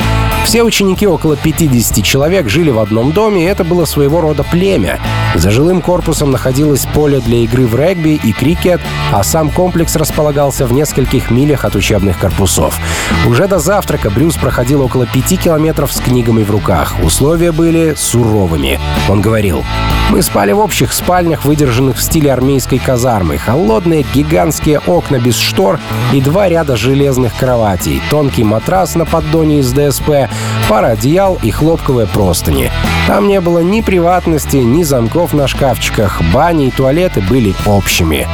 Все 0.45 0.63
ученики, 0.63 1.07
около 1.07 1.37
50 1.37 2.03
человек, 2.03 2.49
жили 2.49 2.71
в 2.71 2.79
одном 2.79 3.13
доме, 3.13 3.45
и 3.45 3.47
это 3.47 3.65
было 3.65 3.85
своего 3.85 4.21
рода 4.21 4.45
племя. 4.45 4.99
За 5.35 5.51
жилым 5.51 5.83
корпусом 5.83 6.31
находилось 6.31 6.87
поле 6.87 7.21
для 7.21 7.39
игры 7.39 7.67
в 7.67 7.77
регби 7.77 8.19
и 8.23 8.33
крикет, 8.33 8.81
а 9.13 9.23
сам 9.23 9.51
комплекс 9.51 9.95
располагался 9.95 10.67
в 10.67 10.73
нескольких 10.73 11.31
милях 11.31 11.65
от 11.65 11.77
учебных 11.77 12.19
корпусов. 12.19 12.79
Уже 13.27 13.47
до 13.47 13.59
завтрака 13.59 14.11
Брюс 14.11 14.37
проходил 14.37 14.83
около 14.83 15.07
пяти 15.07 15.37
километров 15.37 15.93
с 15.93 16.01
книгами 16.01 16.43
в 16.43 16.51
руках. 16.51 16.95
Условия 17.03 17.53
были 17.53 17.95
суровыми. 17.95 18.81
Он 19.09 19.21
говорил, 19.21 19.65
«Мы 20.11 20.23
спали 20.23 20.53
в 20.53 20.61
общих 20.61 20.95
спальнях, 20.95 21.45
выдержанных 21.45 21.99
в 21.99 22.03
стиле 22.03 22.33
армейской 22.33 22.79
казармы. 22.79 23.37
Холодные 23.37 24.07
гигантские 24.15 24.79
окна 24.79 25.19
без 25.19 25.37
штор 25.37 25.79
и 26.13 26.23
два 26.23 26.49
ряда 26.49 26.77
железных 26.77 27.37
кроватей, 27.37 28.01
тонкий 28.11 28.45
матрас 28.45 28.95
на 28.95 29.05
поддоне 29.05 29.59
из 29.59 29.73
ДСП, 29.73 30.28
пара 30.69 30.89
одеял 30.89 31.39
и 31.43 31.51
хлопковые 31.51 32.07
простыни. 32.07 32.71
Там 33.07 33.29
не 33.29 33.41
было 33.41 33.61
ни 33.61 33.81
приватности, 33.81 34.57
ни 34.57 34.83
замков 34.83 35.33
на 35.33 35.49
шкафчиках. 35.49 36.21
Бани 36.33 36.69
и 36.69 36.71
туалеты 36.71 37.21
были 37.21 37.55
общими. 37.67 38.27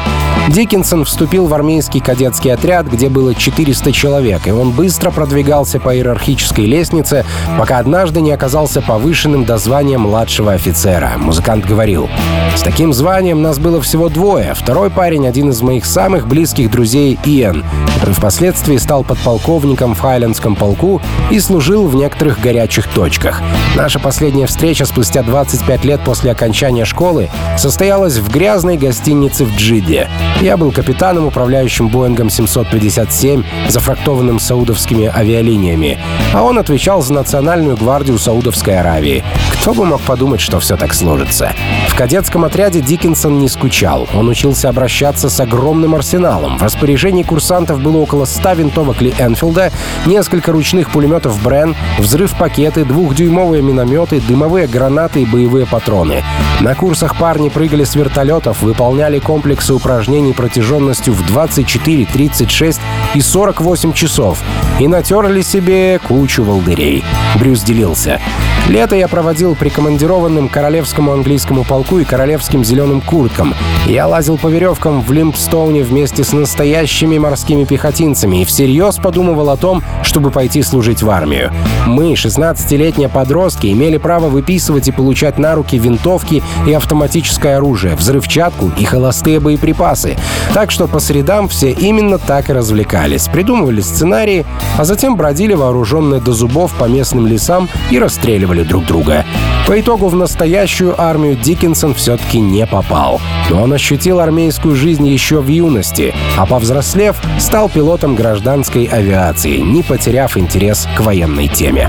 Диккенсон 0.49 1.05
вступил 1.05 1.47
в 1.47 1.55
армейский 1.55 2.01
кадетский 2.01 2.53
отряд, 2.53 2.87
где 2.87 3.09
было 3.09 3.35
400 3.35 3.93
человек, 3.93 4.47
и 4.47 4.51
он 4.51 4.73
быстро 4.73 5.11
продвигался 5.11 5.81
по 5.81 5.97
иерархической 5.97 6.67
лестнице, 6.67 7.25
пока 7.59 7.79
однажды 7.79 8.21
не 8.21 8.31
оказался 8.31 8.83
повышенным 8.83 9.45
до 9.47 9.57
звания 9.57 9.97
младшего 9.97 10.53
офицера. 10.53 11.13
Музыкант 11.17 11.65
говорил, 11.65 12.11
«С 12.55 12.61
таким 12.61 12.93
званием 12.93 13.41
нас 13.41 13.59
было 13.59 13.81
всего 13.81 14.11
двое. 14.11 14.55
Второй 14.55 14.91
парень— 14.91 15.27
один 15.29 15.49
из 15.49 15.63
моих 15.63 15.87
самых 15.87 16.29
близких 16.29 16.71
друзей 16.71 17.19
Иэн, 17.25 17.65
который 17.95 18.15
впоследствии 18.15 18.77
стал 18.77 19.03
подполковником 19.03 19.95
в 19.95 20.01
Хайлендском 20.01 20.57
полку 20.57 21.01
и 21.31 21.41
служил 21.41 21.87
в 21.87 21.95
некоторых 21.95 22.41
горячих 22.41 22.87
точках. 22.89 23.41
Наша 23.77 23.99
последняя 23.99 24.47
встреча 24.47 24.85
спустя 24.85 25.23
25 25.23 25.85
лет 25.85 26.01
после 26.05 26.31
окончания 26.33 26.85
школы 26.85 27.31
состоялась 27.57 28.19
в 28.19 28.31
грязной 28.31 28.77
гостинице 28.77 29.47
в 29.47 29.57
Джиде. 29.57 30.09
Я 30.41 30.57
был 30.57 30.73
капитаном, 30.73 31.27
управляющим 31.27 31.89
Боингом 31.89 32.29
757, 32.29 33.45
зафрактованным 33.69 34.39
саудовскими 34.39 35.07
авиалиниями, 35.07 35.99
а 36.33 36.43
он 36.43 36.59
отвечал 36.59 37.03
за 37.03 37.15
национальную 37.15 37.77
гвардию 37.77 38.19
Саудовской 38.19 38.79
Аравии. 38.79 39.25
Кто 39.53 39.73
бы 39.73 39.87
мог 39.87 40.03
подумать, 40.03 40.41
что 40.41 40.61
все 40.61 40.77
так 40.77 40.93
сложится? 40.93 41.53
В 41.89 41.95
кадетском 41.95 42.45
отряде 42.45 42.81
Диккенсон 42.81 43.39
не 43.39 43.49
скучал. 43.49 44.09
Он 44.15 44.29
учился 44.29 44.69
обращаться 44.69 45.31
с 45.31 45.41
огромным 45.41 45.95
арсеналом. 45.95 46.59
В 46.59 46.63
распоряжении 46.63 47.23
курсантов 47.23 47.81
было 47.81 47.99
около 47.99 48.25
100 48.25 48.53
винтовок 48.55 49.01
Ли 49.01 49.15
Энфилда, 49.19 49.73
несколько 50.05 50.53
ручных 50.53 50.91
пулеметов 50.91 51.41
Брен, 51.43 51.75
взрыв-пакеты, 51.99 52.85
двухдюймовые 52.85 53.63
минометы, 53.63 54.21
дымовые 54.21 54.67
гранаты 54.67 55.23
и 55.23 55.27
боевые 55.27 55.67
патроны. 55.67 56.23
На 56.61 56.75
курсах 56.75 57.17
парни 57.17 57.49
прыгали 57.49 57.85
с 57.85 57.95
вертолетов, 57.95 58.61
выполняли 58.63 59.19
комплексы 59.19 59.73
упражнений 59.73 60.24
протяженностью 60.33 61.13
в 61.13 61.27
24, 61.27 62.07
36 62.07 62.81
и 63.15 63.21
48 63.21 63.93
часов 63.93 64.39
и 64.81 64.89
натерли 64.89 65.43
себе 65.43 65.99
кучу 65.99 66.43
волдырей. 66.43 67.05
Брюс 67.39 67.63
делился. 67.63 68.21
Лето 68.69 68.97
я 68.97 69.09
проводил 69.09 69.55
прикомандированным 69.55 70.49
королевскому 70.49 71.13
английскому 71.13 71.65
полку 71.65 71.99
и 71.99 72.05
королевским 72.05 72.65
зеленым 72.65 73.03
курткам. 73.03 73.55
Я 73.87 74.07
лазил 74.07 74.39
по 74.39 74.47
веревкам 74.47 75.03
в 75.03 75.13
Лимпстоуне 75.13 75.83
вместе 75.83 76.25
с 76.25 76.33
настоящими 76.33 77.19
морскими 77.19 77.65
пехотинцами 77.65 78.41
и 78.41 78.45
всерьез 78.47 78.97
подумывал 78.97 79.51
о 79.51 79.59
том, 79.59 79.83
чтобы 80.03 80.31
пойти 80.31 80.63
служить 80.63 81.03
в 81.03 81.11
армию. 81.11 81.53
Мы, 81.87 82.15
16-летние 82.15 83.11
подростки, 83.11 83.67
имели 83.67 83.99
право 83.99 84.29
выписывать 84.29 84.89
и 84.89 84.93
получать 84.93 85.39
на 85.39 85.55
руки 85.55 85.79
винтовки 85.79 86.43
и 86.67 86.73
автоматическое 86.73 87.59
оружие, 87.59 87.97
взрывчатку 87.97 88.73
и 88.79 88.85
холостые 88.85 89.41
боеприпасы. 89.41 90.14
Так 90.53 90.71
что 90.71 90.87
по 90.87 91.01
средам 91.01 91.49
все 91.49 91.71
именно 91.71 92.19
так 92.19 92.51
и 92.51 92.53
развлекались. 92.53 93.29
Придумывали 93.29 93.81
сценарии, 93.81 94.47
а 94.79 94.85
затем 94.85 95.17
бродили 95.17 95.55
вооруженные 95.55 96.21
до 96.21 96.33
зубов 96.33 96.73
по 96.75 96.85
местным 96.85 97.27
лесам 97.27 97.69
и 97.91 97.99
расстреливали 97.99 98.63
друг 98.63 98.87
друга. 98.87 99.25
По 99.67 99.81
итогу 99.81 100.09
в 100.09 100.15
настоящую 100.15 101.01
армию 101.01 101.37
Диккенсон 101.37 101.95
все-таки 101.95 102.39
не 102.39 102.67
попал. 102.67 103.21
Но 103.51 103.63
он 103.63 103.73
ощутил 103.73 104.21
армейскую 104.21 104.77
жизнь 104.77 105.07
еще 105.07 105.41
в 105.41 105.49
юности, 105.49 106.15
а 106.37 106.47
повзрослев, 106.47 107.17
стал 107.39 107.69
пилотом 107.69 108.15
гражданской 108.15 108.85
авиации, 108.85 109.59
не 109.59 109.83
потеряв 109.83 110.37
интерес 110.37 110.87
к 110.97 111.01
военной 111.01 111.49
теме. 111.49 111.89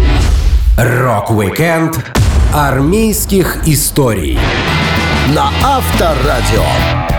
Рок-викенд 0.77 2.03
армейских 2.53 3.67
историй 3.67 4.39
на 5.33 5.49
Авторадио. 5.63 7.14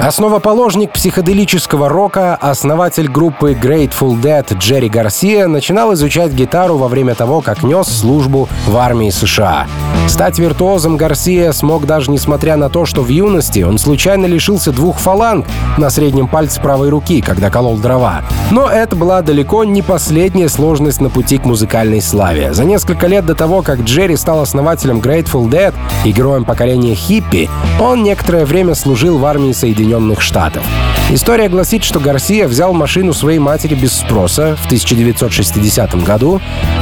Основоположник 0.00 0.90
психоделического 0.92 1.88
рока, 1.88 2.34
основатель 2.34 3.08
группы 3.08 3.52
Grateful 3.52 4.20
Dead 4.20 4.44
Джерри 4.58 4.88
Гарсия 4.88 5.46
начинал 5.46 5.94
изучать 5.94 6.32
гитару 6.32 6.76
во 6.76 6.88
время 6.88 7.14
того, 7.14 7.40
как 7.40 7.62
нес 7.62 7.86
службу 7.86 8.48
в 8.66 8.76
армии 8.76 9.10
США. 9.10 9.66
Стать 10.08 10.40
виртуозом 10.40 10.96
Гарсия 10.96 11.52
смог 11.52 11.86
даже 11.86 12.10
несмотря 12.10 12.56
на 12.56 12.68
то, 12.68 12.84
что 12.84 13.02
в 13.02 13.08
юности 13.08 13.60
он 13.60 13.78
случайно 13.78 14.26
лишился 14.26 14.72
двух 14.72 14.98
фаланг 14.98 15.46
на 15.78 15.88
среднем 15.90 16.26
пальце 16.26 16.60
правой 16.60 16.88
руки, 16.88 17.22
когда 17.22 17.50
колол 17.50 17.76
дрова. 17.76 18.22
Но 18.50 18.68
это 18.68 18.96
была 18.96 19.22
далеко 19.22 19.62
не 19.62 19.82
последняя 19.82 20.48
сложность 20.48 21.00
на 21.00 21.10
пути 21.10 21.38
к 21.38 21.44
музыкальной 21.44 22.02
славе. 22.02 22.52
За 22.52 22.64
несколько 22.64 23.06
лет 23.06 23.24
до 23.24 23.36
того, 23.36 23.62
как 23.62 23.80
Джерри 23.80 24.16
стал 24.16 24.40
основателем 24.40 24.98
Grateful 24.98 25.48
Dead 25.48 25.72
и 26.04 26.10
героем 26.10 26.44
поколения 26.44 26.94
хиппи, 26.94 27.48
он 27.80 28.02
некоторое 28.02 28.44
время 28.44 28.74
служил 28.74 29.18
в 29.18 29.24
армии 29.24 29.52
Соединенных 29.52 29.91
Соединенных 29.92 30.22
Штатов. 30.22 30.64
История 31.10 31.50
гласит, 31.50 31.84
что 31.84 32.00
Гарсия 32.00 32.48
взял 32.48 32.72
машину 32.72 33.12
своей 33.12 33.38
матери 33.38 33.74
без 33.74 33.92
спроса 33.92 34.56
в 34.56 34.64
1960 34.64 36.02
году, 36.02 36.40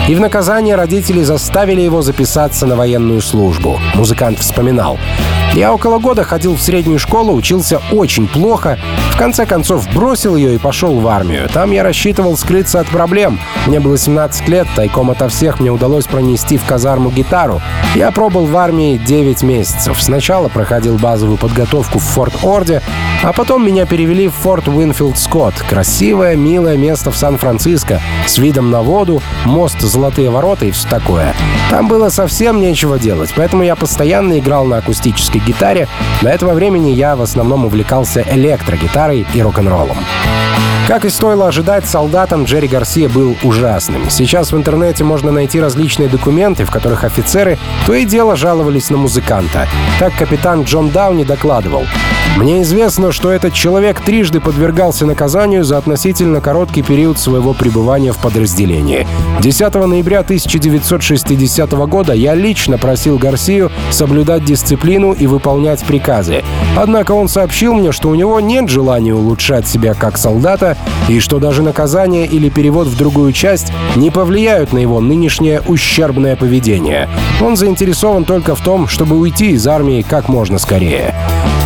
и 0.09 0.15
в 0.15 0.21
наказание 0.21 0.77
родители 0.77 1.23
заставили 1.25 1.81
его 1.81 2.03
записаться 2.03 2.67
на 2.67 2.77
военную 2.77 3.21
службу. 3.21 3.81
Музыкант 3.95 4.39
вспоминал. 4.39 4.97
«Я 5.55 5.75
около 5.75 5.99
года 5.99 6.23
ходил 6.23 6.55
в 6.55 6.61
среднюю 6.61 6.99
школу, 6.99 7.35
учился 7.35 7.81
очень 7.91 8.29
плохо, 8.29 8.79
в 9.13 9.19
конце 9.19 9.45
концов 9.45 9.87
бросил 9.93 10.37
ее 10.37 10.55
и 10.55 10.59
пошел 10.59 10.99
в 11.01 11.07
армию. 11.09 11.49
Там 11.53 11.73
я 11.73 11.83
рассчитывал 11.83 12.37
скрыться 12.37 12.81
от 12.81 12.87
проблем. 12.87 13.39
Мне 13.67 13.81
было 13.81 13.99
17 13.99 14.49
лет, 14.49 14.67
тайком 14.77 15.11
ото 15.11 15.29
всех 15.29 15.61
мне 15.61 15.71
удалось 15.71 16.07
пронести 16.07 16.57
в 16.57 16.65
казарму 16.65 17.11
гитару. 17.11 17.61
Я 17.95 18.13
пробыл 18.13 18.47
в 18.47 18.57
армии 18.57 18.97
9 18.97 19.43
месяцев. 19.43 20.01
Сначала 20.01 20.49
проходил 20.49 20.97
базовую 20.97 21.37
подготовку 21.37 21.99
в 21.99 22.05
Форт-Орде, 22.05 22.81
а 23.23 23.33
потом 23.33 23.67
меня 23.67 23.85
перевели 23.85 24.29
в 24.29 24.35
Форт 24.35 24.69
Уинфилд 24.69 25.19
Скотт. 25.19 25.55
Красивое, 25.69 26.37
милое 26.37 26.77
место 26.77 27.11
в 27.11 27.17
Сан-Франциско, 27.17 28.01
с 28.27 28.39
видом 28.39 28.71
на 28.71 28.83
воду, 28.83 29.21
мост 29.45 29.81
Золотые 29.81 30.31
ворота 30.31 30.67
и 30.67 30.71
все 30.71 30.89
такое. 30.89 31.35
Там 31.69 31.89
было 31.89 32.09
совсем 32.09 32.61
нечего 32.61 32.99
делать, 32.99 33.33
поэтому 33.37 33.65
я 33.65 33.77
постоянно 33.77 34.39
играл 34.39 34.65
на 34.65 34.79
акустической 34.79 35.40
акустической 35.41 35.47
гитаре, 35.47 35.89
до 36.23 36.29
этого 36.29 36.53
времени 36.53 36.91
я 36.91 37.17
в 37.17 37.23
основном 37.23 37.65
увлекался 37.65 38.25
электрогитарой 38.29 39.27
и 39.35 39.43
рок-н-роллом. 39.43 39.97
Как 40.91 41.05
и 41.05 41.09
стоило 41.09 41.47
ожидать, 41.47 41.87
солдатом 41.87 42.45
Джерри 42.45 42.67
Гарсия 42.67 43.09
был 43.09 43.37
ужасным. 43.45 44.11
Сейчас 44.11 44.51
в 44.51 44.57
интернете 44.57 45.05
можно 45.05 45.31
найти 45.31 45.61
различные 45.61 46.09
документы, 46.09 46.65
в 46.65 46.71
которых 46.73 47.05
офицеры 47.05 47.59
то 47.87 47.95
и 47.95 48.05
дело 48.05 48.35
жаловались 48.35 48.91
на 48.91 48.97
музыканта. 48.97 49.69
Так 50.01 50.13
капитан 50.19 50.63
Джон 50.63 50.91
Дауни 50.91 51.23
докладывал. 51.23 51.85
«Мне 52.37 52.63
известно, 52.63 53.13
что 53.13 53.31
этот 53.31 53.55
человек 53.55 54.01
трижды 54.01 54.41
подвергался 54.41 55.05
наказанию 55.05 55.65
за 55.65 55.79
относительно 55.79 56.41
короткий 56.41 56.83
период 56.83 57.19
своего 57.19 57.55
пребывания 57.55 58.13
в 58.13 58.19
подразделении. 58.19 59.07
10 59.41 59.75
ноября 59.75 60.21
1960 60.21 61.71
года 61.89 62.13
я 62.13 62.35
лично 62.35 62.79
просил 62.79 63.19
Гарсию 63.19 63.71
соблюдать 63.91 64.45
дисциплину 64.45 65.13
и 65.13 65.27
выполнять 65.31 65.83
приказы. 65.85 66.43
Однако 66.77 67.13
он 67.13 67.29
сообщил 67.29 67.73
мне, 67.75 67.93
что 67.93 68.11
у 68.11 68.15
него 68.15 68.39
нет 68.41 68.69
желания 68.69 69.15
улучшать 69.15 69.67
себя 69.67 69.95
как 69.95 70.19
солдата 70.19 70.77
и 71.09 71.21
что 71.21 71.39
даже 71.39 71.63
наказание 71.63 72.27
или 72.27 72.51
перевод 72.51 72.89
в 72.89 72.97
другую 72.97 73.33
часть 73.33 73.73
не 73.97 74.11
повлияют 74.11 74.73
на 74.73 74.79
его 74.79 75.01
нынешнее 75.01 75.63
ущербное 75.67 76.37
поведение. 76.37 77.09
Он 77.41 77.57
заинтересован 77.57 78.25
только 78.25 78.55
в 78.55 78.61
том, 78.61 78.89
чтобы 78.89 79.17
уйти 79.17 79.53
из 79.53 79.67
армии 79.67 80.05
как 80.07 80.29
можно 80.29 80.59
скорее. 80.59 81.15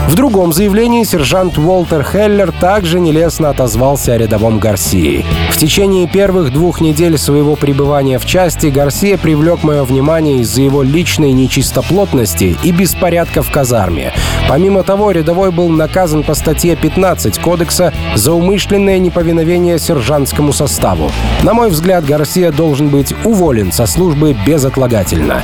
В 0.07 0.17
другом 0.17 0.53
заявлении 0.53 1.03
сержант 1.03 1.57
Уолтер 1.57 2.05
Хеллер 2.05 2.53
также 2.53 3.01
нелестно 3.01 3.49
отозвался 3.49 4.13
о 4.13 4.19
рядовом 4.19 4.59
Гарсии. 4.59 5.25
В 5.51 5.57
течение 5.57 6.07
первых 6.07 6.53
двух 6.53 6.83
недель 6.83 7.17
своего 7.17 7.57
пребывания 7.57 8.19
в 8.19 8.27
части 8.27 8.67
Гарсия 8.67 9.17
привлек 9.17 9.63
мое 9.63 9.83
внимание 9.83 10.41
из-за 10.41 10.61
его 10.61 10.83
личной 10.83 11.33
нечистоплотности 11.33 12.57
и 12.63 12.71
беспорядка 12.71 13.43
в 13.43 13.51
казарме. 13.51 14.13
Помимо 14.47 14.83
того, 14.83 15.11
рядовой 15.11 15.51
был 15.51 15.71
наказан 15.71 16.23
по 16.23 16.35
статье 16.35 16.77
15 16.77 17.39
Кодекса 17.39 17.93
за 18.15 18.33
умышленное 18.33 18.99
неповиновение 18.99 19.79
сержантскому 19.79 20.53
составу. 20.53 21.11
На 21.43 21.55
мой 21.55 21.71
взгляд, 21.71 22.05
Гарсия 22.05 22.53
должен 22.53 22.89
быть 22.89 23.15
уволен 23.25 23.73
со 23.73 23.87
службы 23.87 24.37
безотлагательно. 24.47 25.43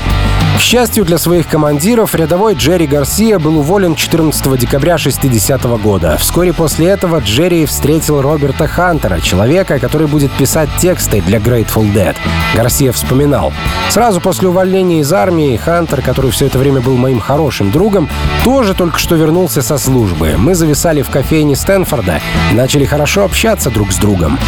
К 0.61 0.63
счастью 0.63 1.07
для 1.07 1.17
своих 1.17 1.49
командиров, 1.49 2.15
рядовой 2.15 2.53
Джерри 2.53 2.87
Гарсия 2.87 3.39
был 3.39 3.59
уволен 3.59 3.95
14 3.95 4.59
декабря 4.59 4.99
60 4.99 5.65
-го 5.65 5.79
года. 5.79 6.19
Вскоре 6.19 6.53
после 6.53 6.89
этого 6.89 7.21
Джерри 7.21 7.65
встретил 7.65 8.21
Роберта 8.21 8.69
Хантера, 8.69 9.21
человека, 9.21 9.79
который 9.79 10.07
будет 10.07 10.31
писать 10.33 10.69
тексты 10.79 11.23
для 11.23 11.39
Grateful 11.39 11.91
Dead. 11.95 12.15
Гарсия 12.55 12.93
вспоминал. 12.93 13.55
Сразу 13.89 14.21
после 14.21 14.49
увольнения 14.49 15.01
из 15.01 15.11
армии 15.13 15.57
Хантер, 15.57 16.03
который 16.03 16.31
все 16.31 16.47
это 16.47 16.59
время 16.59 16.83
был 16.83 16.97
моим 16.97 17.21
хорошим 17.21 17.71
другом, 17.73 18.11
тоже 18.45 18.75
только 18.75 18.99
что 18.99 19.17
вернулся 19.17 19.63
со 19.63 19.79
службы. 19.79 20.35
Мы 20.37 20.55
зависали 20.55 21.01
в 21.01 21.09
кофейне 21.09 21.57
Стэнфорда 21.57 22.21
начали 22.53 22.85
хорошо 22.85 23.25
общаться 23.25 23.71
друг 23.71 23.93
с 23.93 23.97
другом. 23.97 24.39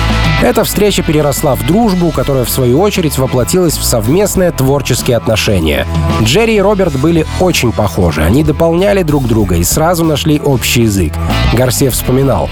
Эта 0.43 0.65
встреча 0.65 1.03
переросла 1.03 1.55
в 1.55 1.67
дружбу, 1.67 2.11
которая 2.11 2.45
в 2.45 2.51
свою 2.51 2.81
очередь 2.81 3.17
воплотилась 3.17 3.79
в 3.79 3.85
совместные 3.85 4.51
творческие 4.51 5.17
отношения. 5.17 5.87
Джерри 6.23 6.57
и 6.57 6.61
Роберт 6.61 6.99
были 6.99 7.27
очень 7.41 7.73
похожи. 7.73 8.23
Они 8.23 8.45
дополняли 8.45 9.03
друг 9.03 9.27
друга 9.27 9.57
и 9.57 9.65
сразу 9.65 10.05
нашли 10.05 10.41
общий 10.41 10.83
язык. 10.83 11.13
Гарсия 11.53 11.91
вспоминал. 11.91 12.49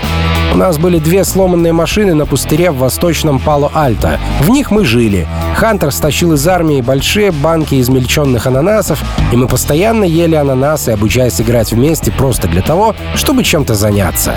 У 0.52 0.56
нас 0.56 0.78
были 0.78 0.98
две 0.98 1.24
сломанные 1.24 1.72
машины 1.72 2.14
на 2.14 2.26
пустыре 2.26 2.72
в 2.72 2.78
восточном 2.78 3.38
Пало-Альто. 3.38 4.18
В 4.40 4.50
них 4.50 4.72
мы 4.72 4.84
жили. 4.84 5.28
Хантер 5.54 5.92
стащил 5.92 6.32
из 6.32 6.46
армии 6.48 6.80
большие 6.80 7.30
банки 7.30 7.80
измельченных 7.80 8.46
ананасов, 8.46 9.00
и 9.32 9.36
мы 9.36 9.46
постоянно 9.46 10.02
ели 10.02 10.34
ананасы, 10.34 10.90
обучаясь 10.90 11.40
играть 11.40 11.72
вместе 11.72 12.10
просто 12.10 12.48
для 12.48 12.62
того, 12.62 12.96
чтобы 13.14 13.44
чем-то 13.44 13.74
заняться. 13.74 14.34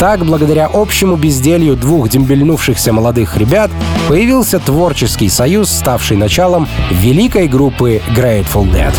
Так, 0.00 0.24
благодаря 0.26 0.68
общему 0.70 1.16
безделью 1.16 1.76
двух 1.76 2.10
дембельнувшихся 2.10 2.92
молодых 2.92 3.38
ребят, 3.38 3.70
появился 4.08 4.58
творческий 4.58 5.30
союз, 5.30 5.70
ставший 5.70 6.18
началом 6.18 6.68
великой 6.90 7.48
группы 7.48 8.02
Grateful 8.14 8.53
Dead. 8.62 8.94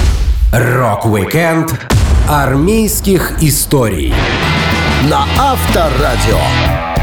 Рок-викенд 0.52 1.72
армейских 2.28 3.42
историй 3.42 4.14
на 5.10 5.26
Авторадио. 5.40 6.95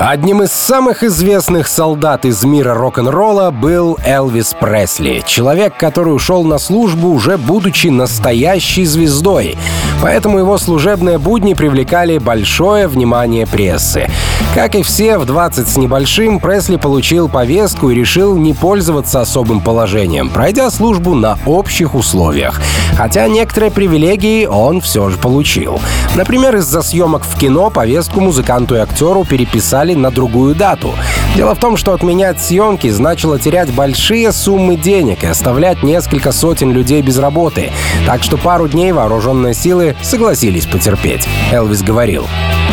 Одним 0.00 0.42
из 0.42 0.50
самых 0.50 1.04
известных 1.04 1.68
солдат 1.68 2.24
из 2.24 2.42
мира 2.42 2.74
рок-н-ролла 2.74 3.52
был 3.52 3.96
Элвис 4.04 4.52
Пресли. 4.52 5.22
Человек, 5.24 5.76
который 5.76 6.12
ушел 6.12 6.42
на 6.42 6.58
службу 6.58 7.10
уже 7.10 7.38
будучи 7.38 7.86
настоящей 7.86 8.86
звездой. 8.86 9.56
Поэтому 10.02 10.38
его 10.38 10.58
служебные 10.58 11.18
будни 11.18 11.54
привлекали 11.54 12.18
большое 12.18 12.88
внимание 12.88 13.46
прессы. 13.46 14.08
Как 14.54 14.74
и 14.74 14.82
все, 14.82 15.18
в 15.18 15.26
20 15.26 15.68
с 15.68 15.76
небольшим 15.76 16.40
Пресли 16.40 16.76
получил 16.76 17.28
повестку 17.28 17.90
и 17.90 17.94
решил 17.94 18.36
не 18.36 18.52
пользоваться 18.52 19.20
особым 19.20 19.60
положением, 19.60 20.28
пройдя 20.28 20.70
службу 20.70 21.14
на 21.14 21.38
общих 21.46 21.94
условиях. 21.94 22.60
Хотя 22.96 23.26
некоторые 23.28 23.70
привилегии 23.70 24.46
он 24.46 24.80
все 24.80 25.08
же 25.10 25.18
получил. 25.18 25.80
Например, 26.14 26.56
из-за 26.56 26.82
съемок 26.82 27.22
в 27.24 27.38
кино 27.38 27.70
повестку 27.70 28.20
музыканту 28.20 28.76
и 28.76 28.78
актеру 28.78 29.24
переписали 29.24 29.83
на 29.92 30.10
другую 30.10 30.54
дату. 30.54 30.94
Дело 31.36 31.54
в 31.54 31.58
том, 31.58 31.76
что 31.76 31.92
отменять 31.92 32.40
съемки 32.40 32.88
значило 32.88 33.38
терять 33.38 33.70
большие 33.70 34.32
суммы 34.32 34.76
денег 34.76 35.24
и 35.24 35.26
оставлять 35.26 35.82
несколько 35.82 36.32
сотен 36.32 36.72
людей 36.72 37.02
без 37.02 37.18
работы. 37.18 37.72
Так 38.06 38.22
что 38.22 38.38
пару 38.38 38.68
дней 38.68 38.92
вооруженные 38.92 39.52
силы 39.52 39.96
согласились 40.00 40.66
потерпеть. 40.66 41.28
Элвис 41.52 41.82
говорил. 41.82 42.24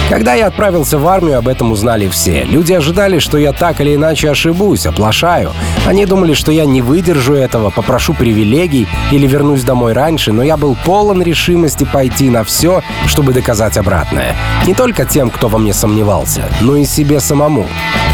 Когда 0.09 0.33
я 0.33 0.47
отправился 0.47 0.99
в 0.99 1.07
армию, 1.07 1.37
об 1.37 1.47
этом 1.47 1.71
узнали 1.71 2.07
все. 2.09 2.43
Люди 2.43 2.73
ожидали, 2.73 3.19
что 3.19 3.37
я 3.37 3.53
так 3.53 3.79
или 3.79 3.95
иначе 3.95 4.29
ошибусь, 4.29 4.85
оплошаю. 4.85 5.53
Они 5.85 6.05
думали, 6.05 6.33
что 6.33 6.51
я 6.51 6.65
не 6.65 6.81
выдержу 6.81 7.33
этого, 7.33 7.69
попрошу 7.69 8.13
привилегий 8.13 8.87
или 9.11 9.25
вернусь 9.25 9.63
домой 9.63 9.93
раньше, 9.93 10.33
но 10.33 10.43
я 10.43 10.57
был 10.57 10.77
полон 10.85 11.23
решимости 11.23 11.85
пойти 11.85 12.29
на 12.29 12.43
все, 12.43 12.83
чтобы 13.07 13.33
доказать 13.33 13.77
обратное. 13.77 14.35
Не 14.67 14.73
только 14.73 15.05
тем, 15.05 15.29
кто 15.29 15.47
во 15.47 15.57
мне 15.57 15.73
сомневался, 15.73 16.49
но 16.59 16.75
и 16.75 16.85
себе 16.85 17.00
самому. 17.19 17.67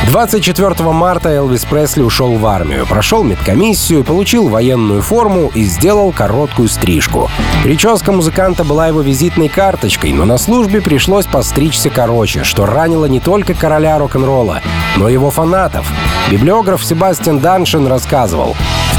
24 0.10 0.90
марта 0.92 1.30
Элвис 1.30 1.66
Пресли 1.66 2.02
ушел 2.02 2.38
в 2.38 2.46
армию, 2.46 2.88
прошел 2.88 3.24
медкомиссию, 3.24 4.04
получил 4.04 4.48
военную 4.48 5.02
форму 5.02 5.52
и 5.54 5.64
сделал 5.66 6.14
короткую 6.14 6.70
стрижку. 6.70 7.30
Прическа 7.64 8.12
музыканта 8.12 8.64
была 8.64 8.88
его 8.88 9.02
визитной 9.02 9.50
карточкой, 9.50 10.14
но 10.14 10.24
на 10.24 10.38
службе 10.38 10.82
пришлось 10.82 11.26
постричься 11.26 11.90
короче, 11.90 12.44
что 12.44 12.66
ранило 12.66 13.06
не 13.06 13.20
только 13.20 13.54
короля 13.54 13.98
рок-н-ролла, 13.98 14.62
но 14.96 15.10
и 15.10 15.14
его 15.14 15.30
фанатов. 15.30 15.92
Библиограф 16.32 16.86
Себастьян 16.86 17.40
Даншин 17.40 17.88
рассказывал, 17.88 18.56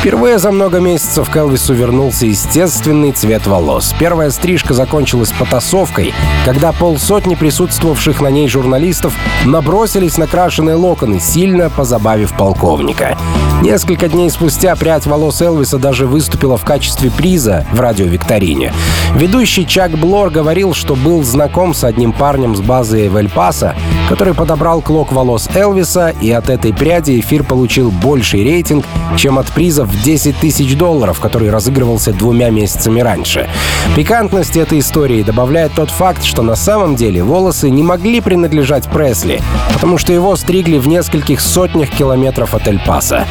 Впервые 0.08 0.38
за 0.38 0.52
много 0.52 0.80
месяцев 0.80 1.28
к 1.28 1.36
Элвису 1.36 1.74
вернулся 1.74 2.24
естественный 2.24 3.12
цвет 3.12 3.46
волос. 3.46 3.94
Первая 3.98 4.30
стрижка 4.30 4.72
закончилась 4.72 5.32
потасовкой, 5.32 6.14
когда 6.46 6.72
полсотни 6.72 7.34
присутствовавших 7.34 8.22
на 8.22 8.28
ней 8.28 8.48
журналистов 8.48 9.12
набросились 9.44 10.16
на 10.16 10.26
крашеные 10.26 10.76
локоны, 10.76 11.20
сильно 11.20 11.68
позабавив 11.68 12.34
полковника. 12.38 13.18
Несколько 13.60 14.08
дней 14.08 14.30
спустя 14.30 14.74
прядь 14.76 15.04
волос 15.04 15.42
Элвиса 15.42 15.76
даже 15.76 16.06
выступила 16.06 16.56
в 16.56 16.64
качестве 16.64 17.10
приза 17.10 17.66
в 17.70 17.78
радиовикторине. 17.78 18.72
Ведущий 19.14 19.66
Чак 19.66 19.90
Блор 19.90 20.30
говорил, 20.30 20.72
что 20.72 20.96
был 20.96 21.22
знаком 21.22 21.74
с 21.74 21.84
одним 21.84 22.14
парнем 22.14 22.56
с 22.56 22.62
базы 22.62 23.10
в 23.10 23.16
Эль-Пасо, 23.16 23.74
который 24.08 24.34
подобрал 24.34 24.80
клок 24.80 25.12
волос 25.12 25.48
Элвиса, 25.54 26.14
и 26.20 26.30
от 26.30 26.48
этой 26.48 26.72
пряди 26.72 27.20
эфир 27.20 27.44
получил 27.44 27.90
больший 27.90 28.42
рейтинг, 28.42 28.86
чем 29.16 29.38
от 29.38 29.46
приза 29.48 29.84
в 29.84 30.02
10 30.02 30.36
тысяч 30.38 30.76
долларов, 30.76 31.20
который 31.20 31.50
разыгрывался 31.50 32.12
двумя 32.12 32.50
месяцами 32.50 33.00
раньше. 33.00 33.48
Пикантности 33.94 34.58
этой 34.58 34.78
истории 34.78 35.22
добавляет 35.22 35.72
тот 35.74 35.90
факт, 35.90 36.24
что 36.24 36.42
на 36.42 36.56
самом 36.56 36.96
деле 36.96 37.22
волосы 37.22 37.70
не 37.70 37.82
могли 37.82 38.20
принадлежать 38.20 38.88
Пресли, 38.88 39.42
потому 39.72 39.98
что 39.98 40.12
его 40.12 40.34
стригли 40.36 40.78
в 40.78 40.88
нескольких 40.88 41.40
сотнях 41.40 41.90
километров 41.90 42.54
от 42.54 42.66
Эль-Паса. 42.66 43.26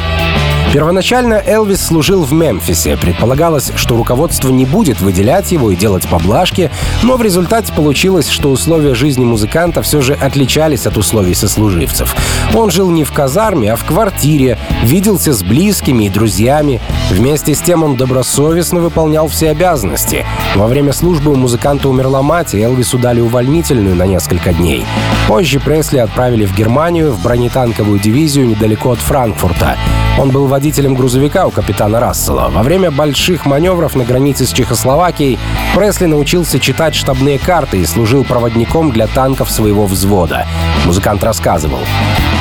Первоначально 0.78 1.42
Элвис 1.44 1.84
служил 1.84 2.22
в 2.22 2.34
Мемфисе. 2.34 2.98
Предполагалось, 2.98 3.72
что 3.76 3.98
руководство 3.98 4.50
не 4.50 4.64
будет 4.64 5.02
выделять 5.02 5.52
его 5.52 5.72
и 5.72 5.76
делать 5.76 6.08
поблажки, 6.08 6.70
но 7.02 7.18
в 7.18 7.24
результате 7.24 7.74
получилось, 7.74 8.30
что 8.30 8.52
условия 8.52 8.94
жизни 8.94 9.26
музыканта 9.26 9.82
все 9.82 10.02
же 10.02 10.14
отличались 10.14 10.86
от 10.86 10.96
условий 10.96 11.34
сослуживцев. 11.34 12.16
Он 12.54 12.70
жил 12.70 12.92
не 12.92 13.06
в 13.06 13.12
казарме, 13.12 13.74
а 13.74 13.76
в 13.76 13.86
квартире, 13.86 14.60
виделся 14.84 15.34
с 15.34 15.42
близкими 15.42 16.04
и 16.04 16.10
друзьями. 16.10 16.80
Вместе 17.10 17.56
с 17.56 17.62
тем 17.62 17.82
он 17.84 17.98
добросовестно 17.98 18.80
выполнял 18.80 19.28
все 19.30 19.50
обязанности. 19.50 20.28
Во 20.54 20.68
время 20.68 20.94
службы 20.94 21.32
у 21.32 21.36
музыканта 21.36 21.90
умерла 21.90 22.22
мать, 22.22 22.54
и 22.54 22.62
Элвису 22.62 23.00
дали 23.00 23.20
увольнительную 23.20 23.96
на 23.96 24.06
несколько 24.06 24.54
дней. 24.54 24.86
Позже 25.28 25.60
Пресли 25.60 25.98
отправили 25.98 26.46
в 26.46 26.56
Германию 26.56 27.12
в 27.12 27.24
бронетанковую 27.24 28.00
дивизию 28.00 28.48
недалеко 28.48 28.92
от 28.92 29.00
Франкфурта. 29.00 29.76
Он 30.20 30.32
был 30.32 30.48
водителем 30.48 30.67
грузовика 30.72 31.48
у 31.48 31.52
капитана 31.52 32.00
Рассела. 32.00 32.50
Во 32.50 32.64
время 32.64 32.92
больших 32.92 33.46
маневров 33.46 33.96
на 33.96 34.04
границе 34.04 34.46
с 34.46 34.52
Чехословакией 34.52 35.40
Пресли 35.76 36.06
научился 36.06 36.60
читать 36.60 36.96
штабные 36.96 37.40
карты 37.40 37.80
и 37.80 37.86
служил 37.86 38.24
проводником 38.24 38.92
для 38.92 39.08
танков 39.08 39.50
своего 39.52 39.86
взвода. 39.86 40.46
Музыкант 40.86 41.24
рассказывал. 41.24 41.80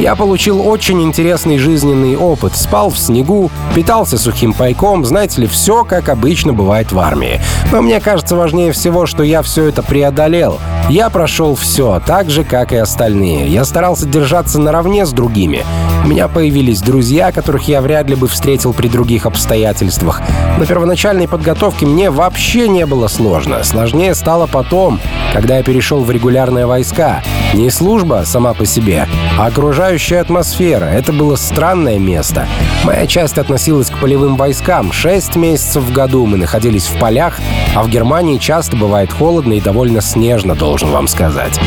«Я 0.00 0.14
получил 0.14 0.66
очень 0.66 1.02
интересный 1.02 1.58
жизненный 1.58 2.16
опыт. 2.16 2.56
Спал 2.56 2.90
в 2.90 2.98
снегу, 2.98 3.50
питался 3.74 4.18
сухим 4.18 4.52
пайком, 4.52 5.04
знаете 5.04 5.42
ли, 5.42 5.46
все 5.46 5.84
как 5.84 6.08
обычно 6.08 6.52
бывает 6.52 6.92
в 6.92 6.98
армии. 6.98 7.40
Но 7.72 7.82
мне 7.82 8.00
кажется 8.00 8.36
важнее 8.36 8.72
всего, 8.72 9.06
что 9.06 9.22
я 9.22 9.42
все 9.42 9.64
это 9.64 9.82
преодолел. 9.82 10.58
Я 10.88 11.10
прошел 11.10 11.54
все, 11.56 12.00
так 12.04 12.30
же, 12.30 12.44
как 12.44 12.72
и 12.72 12.76
остальные. 12.76 13.48
Я 13.48 13.64
старался 13.64 14.06
держаться 14.06 14.60
наравне 14.60 15.04
с 15.04 15.12
другими. 15.12 15.64
У 16.04 16.08
меня 16.08 16.28
появились 16.28 16.80
друзья, 16.80 17.32
которых 17.32 17.66
я 17.66 17.80
вряд 17.80 18.05
ли 18.08 18.16
бы 18.16 18.28
встретил 18.28 18.72
при 18.72 18.88
других 18.88 19.26
обстоятельствах. 19.26 20.22
На 20.58 20.66
первоначальной 20.66 21.28
подготовке 21.28 21.86
мне 21.86 22.10
вообще 22.10 22.68
не 22.68 22.86
было 22.86 23.08
сложно. 23.08 23.62
Сложнее 23.62 24.14
стало 24.14 24.46
потом, 24.46 25.00
когда 25.32 25.58
я 25.58 25.62
перешел 25.62 26.02
в 26.02 26.10
регулярные 26.10 26.66
войска. 26.66 27.22
Не 27.54 27.70
служба 27.70 28.22
сама 28.26 28.54
по 28.54 28.66
себе, 28.66 29.08
а 29.38 29.46
окружающая 29.46 30.20
атмосфера. 30.20 30.84
Это 30.84 31.12
было 31.12 31.36
странное 31.36 31.98
место. 31.98 32.46
Моя 32.84 33.06
часть 33.06 33.38
относилась 33.38 33.90
к 33.90 33.98
полевым 33.98 34.36
войскам. 34.36 34.92
Шесть 34.92 35.36
месяцев 35.36 35.84
в 35.84 35.92
году 35.92 36.26
мы 36.26 36.36
находились 36.36 36.86
в 36.86 36.98
полях, 36.98 37.40
а 37.74 37.82
в 37.82 37.88
Германии 37.88 38.38
часто 38.38 38.76
бывает 38.76 39.12
холодно 39.12 39.54
и 39.54 39.60
довольно 39.60 40.00
снежно, 40.00 40.54
должен 40.54 40.90
вам 40.90 41.08
сказать. 41.08 41.58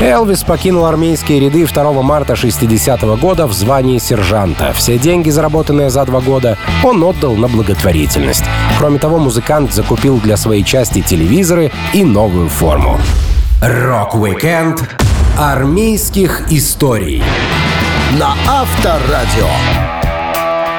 Элвис 0.00 0.42
покинул 0.42 0.86
армейские 0.86 1.40
ряды 1.40 1.66
2 1.66 2.02
марта 2.02 2.36
60 2.36 3.02
-го 3.02 3.16
года 3.16 3.46
в 3.46 3.52
звании 3.52 3.98
сержанта. 3.98 4.72
Все 4.72 4.98
деньги, 4.98 5.30
заработанные 5.30 5.90
за 5.90 6.04
два 6.04 6.20
года, 6.20 6.56
он 6.82 7.02
отдал 7.02 7.34
на 7.34 7.48
благотворительность. 7.48 8.44
Кроме 8.78 8.98
того, 8.98 9.18
музыкант 9.18 9.72
закупил 9.72 10.18
для 10.18 10.36
своей 10.36 10.64
части 10.64 11.00
телевизоры 11.00 11.72
и 11.92 12.04
новую 12.04 12.48
форму. 12.48 12.98
Рок-викенд 13.60 15.03
армейских 15.36 16.42
историй 16.52 17.20
на 18.12 18.36
Авторадио. 18.46 20.03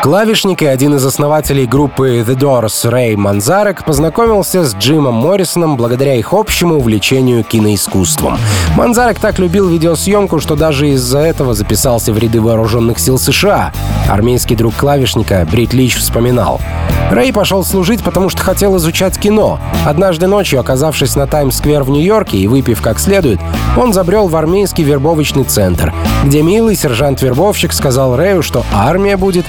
Клавишник 0.05 0.61
и 0.61 0.67
один 0.67 0.93
из 0.93 1.03
основателей 1.03 1.65
группы 1.65 2.19
The 2.19 2.37
Doors 2.37 2.87
Рэй 2.87 3.15
Манзарек 3.15 3.83
познакомился 3.83 4.63
с 4.63 4.75
Джимом 4.75 5.15
Моррисоном 5.15 5.77
благодаря 5.77 6.13
их 6.13 6.31
общему 6.31 6.75
увлечению 6.75 7.43
киноискусством. 7.43 8.37
Манзарек 8.77 9.19
так 9.19 9.39
любил 9.39 9.67
видеосъемку, 9.67 10.39
что 10.39 10.55
даже 10.55 10.89
из-за 10.89 11.21
этого 11.21 11.55
записался 11.55 12.13
в 12.13 12.19
ряды 12.19 12.39
вооруженных 12.39 12.99
сил 12.99 13.17
США. 13.17 13.73
Армейский 14.07 14.55
друг 14.55 14.75
клавишника 14.75 15.43
Брит 15.49 15.73
Лич 15.73 15.95
вспоминал. 15.95 16.61
Рэй 17.09 17.31
пошел 17.33 17.63
служить, 17.63 18.03
потому 18.03 18.29
что 18.29 18.41
хотел 18.41 18.77
изучать 18.77 19.17
кино. 19.17 19.59
Однажды 19.85 20.27
ночью, 20.27 20.59
оказавшись 20.59 21.15
на 21.15 21.27
Таймс-сквер 21.27 21.83
в 21.83 21.89
Нью-Йорке 21.89 22.37
и 22.37 22.47
выпив 22.47 22.81
как 22.81 22.99
следует, 22.99 23.39
он 23.77 23.93
забрел 23.93 24.27
в 24.27 24.35
армейский 24.35 24.83
вербовочный 24.83 25.43
центр, 25.43 25.93
где 26.23 26.41
милый 26.41 26.75
сержант-вербовщик 26.75 27.73
сказал 27.73 28.15
Рэю, 28.15 28.41
что 28.41 28.63
армия 28.73 29.17
будет 29.17 29.45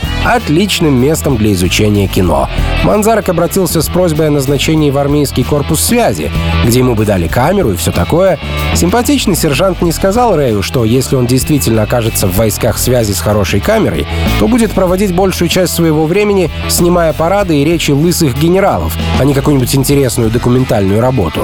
отличным 0.46 0.94
местом 0.94 1.36
для 1.36 1.52
изучения 1.54 2.06
кино. 2.06 2.48
Манзарок 2.84 3.28
обратился 3.28 3.82
с 3.82 3.88
просьбой 3.88 4.28
о 4.28 4.30
назначении 4.30 4.92
в 4.92 4.98
армейский 4.98 5.42
корпус 5.42 5.80
связи, 5.80 6.30
где 6.64 6.78
ему 6.78 6.94
бы 6.94 7.04
дали 7.04 7.26
камеру 7.26 7.72
и 7.72 7.76
все 7.76 7.90
такое. 7.90 8.38
Симпатичный 8.72 9.34
сержант 9.34 9.82
не 9.82 9.90
сказал 9.90 10.36
Рэю, 10.36 10.62
что 10.62 10.84
если 10.84 11.16
он 11.16 11.26
действительно 11.26 11.82
окажется 11.82 12.28
в 12.28 12.36
войсках 12.36 12.78
связи 12.78 13.10
с 13.10 13.20
хорошей 13.20 13.58
камерой, 13.58 14.06
то 14.38 14.46
будет 14.46 14.70
проводить 14.70 15.12
большую 15.12 15.48
часть 15.48 15.74
своего 15.74 16.06
времени, 16.06 16.48
снимая 16.68 17.12
парады 17.12 17.58
и 17.58 17.64
речи 17.64 17.90
лысых 17.90 18.38
генералов, 18.38 18.96
а 19.18 19.24
не 19.24 19.34
какую-нибудь 19.34 19.74
интересную 19.74 20.30
документальную 20.30 21.00
работу. 21.00 21.40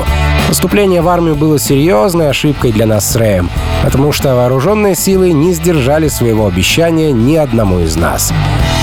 Поступление 0.52 1.00
в 1.00 1.08
армию 1.08 1.34
было 1.34 1.58
серьезной 1.58 2.28
ошибкой 2.28 2.72
для 2.72 2.84
нас 2.84 3.10
с 3.10 3.16
Рэем, 3.16 3.48
потому 3.82 4.12
что 4.12 4.34
вооруженные 4.34 4.94
силы 4.94 5.32
не 5.32 5.54
сдержали 5.54 6.08
своего 6.08 6.46
обещания 6.46 7.10
ни 7.10 7.36
одному 7.36 7.80
из 7.80 7.96
нас. 7.96 8.34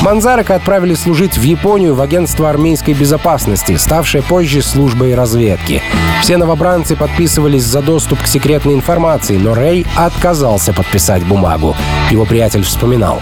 Манзарака 0.01 0.55
отправили 0.55 0.95
служить 0.95 1.37
в 1.37 1.43
Японию 1.43 1.93
в 1.93 2.01
агентство 2.01 2.49
армейской 2.49 2.95
безопасности, 2.95 3.75
ставшее 3.75 4.23
позже 4.23 4.63
службой 4.63 5.13
разведки. 5.13 5.83
Все 6.23 6.37
новобранцы 6.37 6.95
подписывались 6.95 7.65
за 7.65 7.81
доступ 7.81 8.23
к 8.23 8.27
секретной 8.27 8.73
информации, 8.73 9.37
но 9.37 9.53
Рэй 9.53 9.85
отказался 9.95 10.73
подписать 10.73 11.23
бумагу. 11.23 11.75
Его 12.09 12.25
приятель 12.25 12.63
вспоминал. 12.63 13.21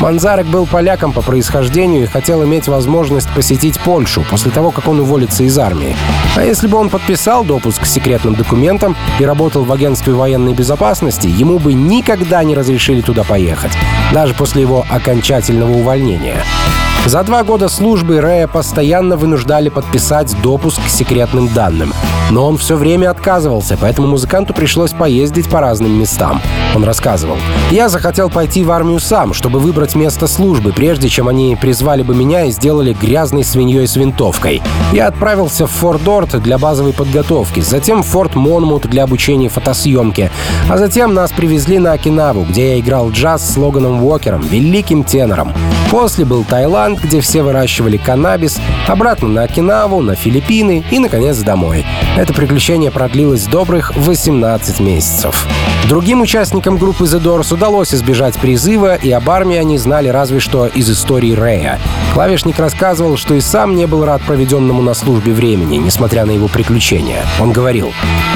Манзарек 0.00 0.46
был 0.46 0.66
поляком 0.66 1.12
по 1.12 1.22
происхождению 1.22 2.04
и 2.04 2.06
хотел 2.06 2.42
иметь 2.44 2.68
возможность 2.68 3.28
посетить 3.34 3.78
Польшу 3.78 4.24
после 4.28 4.50
того, 4.50 4.70
как 4.70 4.88
он 4.88 5.00
уволится 5.00 5.44
из 5.44 5.56
армии. 5.58 5.96
А 6.36 6.42
если 6.42 6.66
бы 6.66 6.78
он 6.78 6.90
подписал 6.90 7.44
допуск 7.44 7.83
к 7.84 7.86
секретным 7.86 8.34
документам 8.34 8.96
и 9.18 9.24
работал 9.26 9.62
в 9.62 9.70
агентстве 9.70 10.14
военной 10.14 10.54
безопасности, 10.54 11.26
ему 11.26 11.58
бы 11.58 11.74
никогда 11.74 12.42
не 12.42 12.56
разрешили 12.56 13.02
туда 13.02 13.24
поехать, 13.24 13.72
даже 14.12 14.34
после 14.34 14.62
его 14.62 14.86
окончательного 14.88 15.72
увольнения. 15.72 16.42
За 17.06 17.22
два 17.22 17.44
года 17.44 17.68
службы 17.68 18.20
Рэя 18.22 18.46
постоянно 18.46 19.18
вынуждали 19.18 19.68
подписать 19.68 20.34
допуск 20.42 20.80
к 20.82 20.88
секретным 20.88 21.52
данным. 21.52 21.92
Но 22.30 22.46
он 22.46 22.56
все 22.56 22.76
время 22.76 23.10
отказывался, 23.10 23.76
поэтому 23.78 24.08
музыканту 24.08 24.54
пришлось 24.54 24.92
поездить 24.92 25.48
по 25.50 25.60
разным 25.60 25.92
местам. 26.00 26.40
Он 26.74 26.82
рассказывал. 26.82 27.36
«Я 27.70 27.90
захотел 27.90 28.30
пойти 28.30 28.64
в 28.64 28.70
армию 28.70 29.00
сам, 29.00 29.34
чтобы 29.34 29.58
выбрать 29.58 29.94
место 29.94 30.26
службы, 30.26 30.72
прежде 30.72 31.10
чем 31.10 31.28
они 31.28 31.56
призвали 31.60 32.02
бы 32.02 32.14
меня 32.14 32.46
и 32.46 32.50
сделали 32.50 32.94
грязной 32.94 33.44
свиньей 33.44 33.86
с 33.86 33.96
винтовкой. 33.96 34.62
Я 34.92 35.08
отправился 35.08 35.66
в 35.66 35.70
Форт 35.72 36.02
Дорт 36.04 36.42
для 36.42 36.56
базовой 36.56 36.94
подготовки, 36.94 37.60
затем 37.60 38.02
в 38.02 38.06
Форт 38.06 38.34
Монмут 38.34 38.86
для 38.88 39.04
обучения 39.04 39.50
фотосъемки, 39.50 40.30
а 40.70 40.78
затем 40.78 41.12
нас 41.12 41.32
привезли 41.32 41.78
на 41.78 41.92
Окинаву, 41.92 42.44
где 42.44 42.72
я 42.72 42.80
играл 42.80 43.10
джаз 43.10 43.52
с 43.52 43.56
Логаном 43.58 44.02
Уокером, 44.02 44.40
великим 44.40 45.04
тенором. 45.04 45.52
После 45.90 46.24
был 46.24 46.44
Таиланд, 46.44 46.93
где 47.02 47.20
все 47.20 47.42
выращивали 47.42 47.96
каннабис, 47.96 48.60
обратно 48.86 49.28
на 49.28 49.42
Окинаву, 49.42 50.00
на 50.02 50.14
Филиппины 50.14 50.84
и, 50.90 50.98
наконец, 50.98 51.38
домой. 51.38 51.86
Это 52.16 52.32
приключение 52.34 52.90
продлилось 52.90 53.46
добрых 53.46 53.92
18 53.96 54.80
месяцев. 54.80 55.46
Другим 55.88 56.22
участникам 56.22 56.78
группы 56.78 57.04
The 57.04 57.22
Doors 57.22 57.52
удалось 57.52 57.92
избежать 57.92 58.36
призыва, 58.38 58.94
и 58.94 59.10
об 59.10 59.28
армии 59.28 59.56
они 59.56 59.76
знали 59.76 60.08
разве 60.08 60.40
что 60.40 60.66
из 60.66 60.90
истории 60.90 61.32
Рэя. 61.32 61.78
Клавишник 62.14 62.58
рассказывал, 62.58 63.16
что 63.16 63.34
и 63.34 63.40
сам 63.40 63.76
не 63.76 63.86
был 63.86 64.04
рад 64.04 64.22
проведенному 64.22 64.80
на 64.80 64.94
службе 64.94 65.32
времени, 65.32 65.76
несмотря 65.76 66.24
на 66.24 66.30
его 66.30 66.48
приключения. 66.48 67.24
Он 67.40 67.52
говорил, 67.52 67.92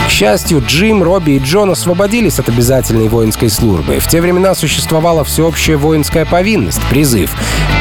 «К 0.07 0.11
счастью, 0.11 0.63
Джим, 0.67 1.03
Робби 1.03 1.33
и 1.33 1.39
Джон 1.39 1.71
освободились 1.71 2.39
от 2.39 2.49
обязательной 2.49 3.09
воинской 3.09 3.49
службы. 3.49 3.99
В 3.99 4.09
те 4.09 4.21
времена 4.21 4.55
существовала 4.55 5.25
всеобщая 5.25 5.77
воинская 5.77 6.27
повинность, 6.27 6.83
призыв. 6.91 7.35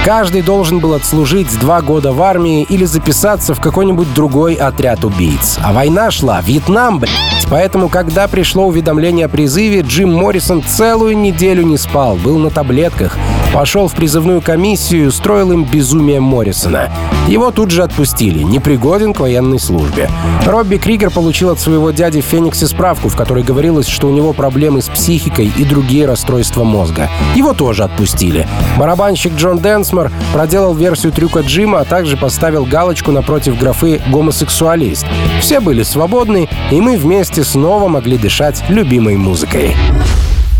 Каждый 0.06 0.42
должен 0.42 0.67
был 0.76 0.94
отслужить 0.94 1.48
два 1.60 1.82
года 1.82 2.12
в 2.12 2.22
армии 2.22 2.64
или 2.64 2.86
записаться 2.86 3.54
в 3.54 3.62
какой-нибудь 3.62 4.14
другой 4.14 4.56
отряд 4.56 5.06
убийц. 5.06 5.58
А 5.64 5.72
война 5.72 6.12
шла, 6.12 6.42
Вьетнам, 6.42 7.00
блядь. 7.00 7.12
Поэтому, 7.50 7.88
когда 7.88 8.28
пришло 8.28 8.68
уведомление 8.68 9.28
о 9.28 9.30
призыве, 9.30 9.82
Джим 9.82 10.14
Моррисон 10.14 10.62
целую 10.64 11.18
неделю 11.18 11.64
не 11.64 11.78
спал, 11.78 12.16
был 12.18 12.38
на 12.38 12.50
таблетках, 12.50 13.18
пошел 13.58 13.88
в 13.88 13.96
призывную 13.96 14.40
комиссию 14.40 15.06
и 15.06 15.08
устроил 15.08 15.52
им 15.52 15.64
безумие 15.64 16.20
Моррисона. 16.20 16.92
Его 17.28 17.50
тут 17.50 17.72
же 17.72 17.82
отпустили, 17.82 18.44
непригоден 18.44 19.16
к 19.16 19.20
военной 19.20 19.60
службе. 19.60 20.12
Робби 20.46 20.76
Кригер 20.76 21.10
получил 21.10 21.50
от 21.50 21.60
своего 21.60 21.90
дяди 21.90 22.22
в 22.22 22.26
Фениксе 22.26 22.68
справку, 22.68 23.10
в 23.10 23.16
которой 23.16 23.44
говорилось, 23.44 23.88
что 23.88 24.10
у 24.10 24.12
него 24.12 24.34
проблемы 24.34 24.84
с 24.84 24.90
психикой 24.90 25.52
и 25.58 25.66
другие 25.66 26.06
расстройства 26.06 26.64
мозга. 26.64 27.10
Его 27.34 27.54
тоже 27.54 27.84
отпустили. 27.84 28.48
Барабанщик 28.78 29.34
Джон 29.34 29.58
Дэнсмор 29.58 30.12
проделал 30.34 30.76
версию 30.76 31.12
трюка 31.12 31.40
Джима, 31.40 31.80
а 31.80 31.84
также 31.84 32.16
поставил 32.16 32.64
галочку 32.64 33.12
напротив 33.12 33.58
графы 33.58 34.00
«гомосексуалист». 34.12 35.08
Все 35.42 35.62
были 35.62 35.82
свободны, 35.82 36.48
и 36.70 36.80
мы 36.80 36.96
вместе 36.96 37.44
снова 37.44 37.88
могли 37.88 38.20
дышать 38.20 38.64
любимой 38.70 39.16
музыкой. 39.16 39.76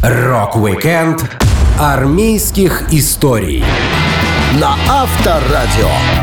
Рок-викенд 0.02 1.38
армейских 1.80 2.92
историй 2.92 3.64
на 4.60 4.76
Авторадио. 4.90 6.17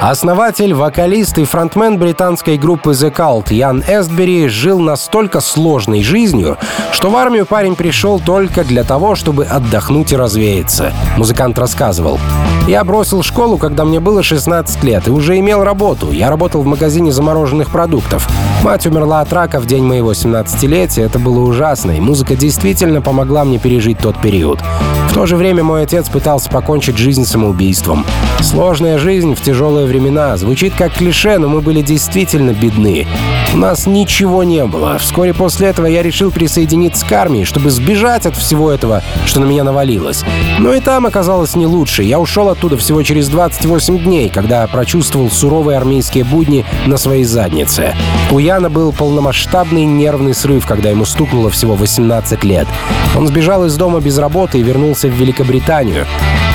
Основатель, 0.00 0.74
вокалист 0.74 1.38
и 1.38 1.44
фронтмен 1.44 1.98
британской 1.98 2.56
группы 2.56 2.92
The 2.92 3.12
Cult 3.12 3.52
Ян 3.52 3.82
Эстбери 3.82 4.46
жил 4.46 4.78
настолько 4.78 5.40
сложной 5.40 6.04
жизнью, 6.04 6.56
что 6.92 7.10
в 7.10 7.16
армию 7.16 7.46
парень 7.46 7.74
пришел 7.74 8.20
только 8.20 8.62
для 8.62 8.84
того, 8.84 9.16
чтобы 9.16 9.44
отдохнуть 9.44 10.12
и 10.12 10.16
развеяться. 10.16 10.92
Музыкант 11.16 11.58
рассказывал. 11.58 12.20
«Я 12.68 12.84
бросил 12.84 13.24
школу, 13.24 13.58
когда 13.58 13.84
мне 13.84 13.98
было 13.98 14.22
16 14.22 14.84
лет, 14.84 15.08
и 15.08 15.10
уже 15.10 15.36
имел 15.40 15.64
работу. 15.64 16.12
Я 16.12 16.30
работал 16.30 16.62
в 16.62 16.66
магазине 16.66 17.10
замороженных 17.10 17.70
продуктов. 17.70 18.28
Мать 18.62 18.86
умерла 18.86 19.20
от 19.20 19.32
рака 19.32 19.58
в 19.58 19.66
день 19.66 19.82
моего 19.82 20.12
17-летия. 20.12 21.06
Это 21.06 21.18
было 21.18 21.40
ужасно, 21.40 21.90
и 21.90 22.00
музыка 22.00 22.36
действительно 22.36 23.02
помогла 23.02 23.44
мне 23.44 23.58
пережить 23.58 23.98
тот 23.98 24.20
период. 24.20 24.60
В 25.08 25.14
то 25.14 25.26
же 25.26 25.36
время 25.36 25.64
мой 25.64 25.82
отец 25.82 26.08
пытался 26.08 26.50
покончить 26.50 26.98
жизнь 26.98 27.24
самоубийством. 27.24 28.04
Сложная 28.40 28.98
жизнь 28.98 29.34
в 29.34 29.40
тяжелое 29.40 29.87
времена. 29.88 30.36
Звучит 30.36 30.74
как 30.74 30.92
клише, 30.92 31.38
но 31.38 31.48
мы 31.48 31.60
были 31.60 31.82
действительно 31.82 32.52
бедны. 32.52 33.06
У 33.54 33.56
нас 33.56 33.86
ничего 33.86 34.44
не 34.44 34.64
было. 34.66 34.98
Вскоре 34.98 35.34
после 35.34 35.68
этого 35.68 35.86
я 35.86 36.02
решил 36.02 36.30
присоединиться 36.30 37.04
к 37.06 37.12
армии, 37.12 37.44
чтобы 37.44 37.70
сбежать 37.70 38.26
от 38.26 38.36
всего 38.36 38.70
этого, 38.70 39.02
что 39.26 39.40
на 39.40 39.46
меня 39.46 39.64
навалилось. 39.64 40.24
Но 40.58 40.74
и 40.74 40.80
там 40.80 41.06
оказалось 41.06 41.56
не 41.56 41.66
лучше. 41.66 42.02
Я 42.02 42.20
ушел 42.20 42.48
оттуда 42.50 42.76
всего 42.76 43.02
через 43.02 43.28
28 43.28 43.98
дней, 43.98 44.28
когда 44.28 44.66
прочувствовал 44.66 45.30
суровые 45.30 45.78
армейские 45.78 46.24
будни 46.24 46.64
на 46.86 46.96
своей 46.98 47.24
заднице. 47.24 47.94
У 48.30 48.38
Яна 48.38 48.70
был 48.70 48.92
полномасштабный 48.92 49.84
нервный 49.84 50.34
срыв, 50.34 50.66
когда 50.66 50.90
ему 50.90 51.06
стукнуло 51.06 51.50
всего 51.50 51.74
18 51.74 52.44
лет. 52.44 52.68
Он 53.16 53.26
сбежал 53.26 53.64
из 53.64 53.76
дома 53.76 54.00
без 54.00 54.18
работы 54.18 54.58
и 54.58 54.62
вернулся 54.62 55.08
в 55.08 55.12
Великобританию. 55.12 56.06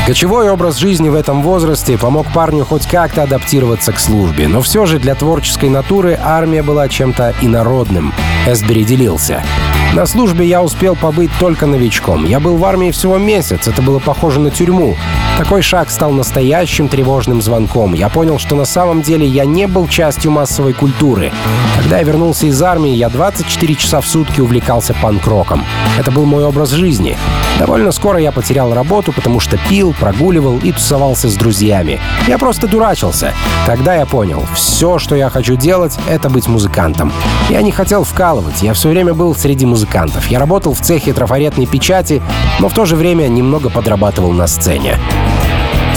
Кочевой 0.05 0.49
образ 0.49 0.77
жизни 0.77 1.07
в 1.07 1.15
этом 1.15 1.41
возрасте 1.41 1.97
помог 1.97 2.27
парню 2.33 2.65
хоть 2.65 2.85
как-то 2.85 3.22
адаптироваться 3.23 3.91
к 3.91 3.99
службе, 3.99 4.47
но 4.47 4.62
все 4.62 4.86
же 4.86 4.99
для 4.99 5.15
творческой 5.15 5.69
натуры 5.69 6.19
армия 6.21 6.63
была 6.63 6.88
чем-то 6.88 7.34
инородным. 7.41 8.13
Эсбери 8.47 8.84
делился. 8.84 9.43
На 9.93 10.05
службе 10.05 10.45
я 10.45 10.61
успел 10.63 10.95
побыть 10.95 11.32
только 11.39 11.65
новичком. 11.65 12.26
Я 12.26 12.39
был 12.39 12.57
в 12.57 12.65
армии 12.65 12.91
всего 12.91 13.17
месяц, 13.17 13.67
это 13.67 13.82
было 13.82 13.99
похоже 13.99 14.39
на 14.39 14.49
тюрьму. 14.49 14.95
Такой 15.38 15.63
шаг 15.63 15.89
стал 15.89 16.11
настоящим 16.11 16.88
тревожным 16.88 17.41
звонком. 17.41 17.95
Я 17.95 18.09
понял, 18.09 18.38
что 18.38 18.55
на 18.55 18.65
самом 18.65 19.01
деле 19.01 19.25
я 19.25 19.45
не 19.45 19.65
был 19.65 19.88
частью 19.88 20.31
массовой 20.31 20.73
культуры. 20.73 21.31
Когда 21.75 21.97
я 21.97 22.03
вернулся 22.03 22.45
из 22.45 22.61
армии, 22.61 22.91
я 22.91 23.09
24 23.09 23.75
часа 23.75 23.99
в 23.99 24.07
сутки 24.07 24.41
увлекался 24.41 24.93
панк-роком. 25.01 25.65
Это 25.97 26.11
был 26.11 26.25
мой 26.25 26.45
образ 26.45 26.69
жизни. 26.69 27.17
Довольно 27.59 27.91
скоро 27.91 28.19
я 28.19 28.31
потерял 28.31 28.73
работу, 28.73 29.11
потому 29.11 29.39
что 29.39 29.57
пил, 29.69 29.93
прогуливал 29.99 30.59
и 30.59 30.71
тусовался 30.71 31.29
с 31.29 31.36
друзьями. 31.36 31.99
Я 32.27 32.38
просто 32.38 32.67
дурачился. 32.67 33.34
Тогда 33.65 33.95
я 33.95 34.05
понял, 34.05 34.43
все, 34.53 34.99
что 34.99 35.15
я 35.15 35.29
хочу 35.29 35.55
делать, 35.55 35.97
это 36.07 36.29
быть 36.29 36.47
музыкантом. 36.47 37.11
Я 37.49 37.61
не 37.61 37.71
хотел 37.71 38.03
вкалывать, 38.03 38.61
я 38.61 38.73
все 38.73 38.89
время 38.89 39.13
был 39.13 39.36
среди 39.36 39.65
музыкантов. 39.65 40.27
Я 40.27 40.39
работал 40.39 40.73
в 40.73 40.81
цехе 40.81 41.13
трафаретной 41.13 41.65
печати, 41.65 42.21
но 42.59 42.69
в 42.69 42.73
то 42.73 42.86
же 42.86 42.95
время 42.95 43.27
немного 43.27 43.69
подрабатывал 43.69 44.31
на 44.31 44.47
сцене. 44.47 44.97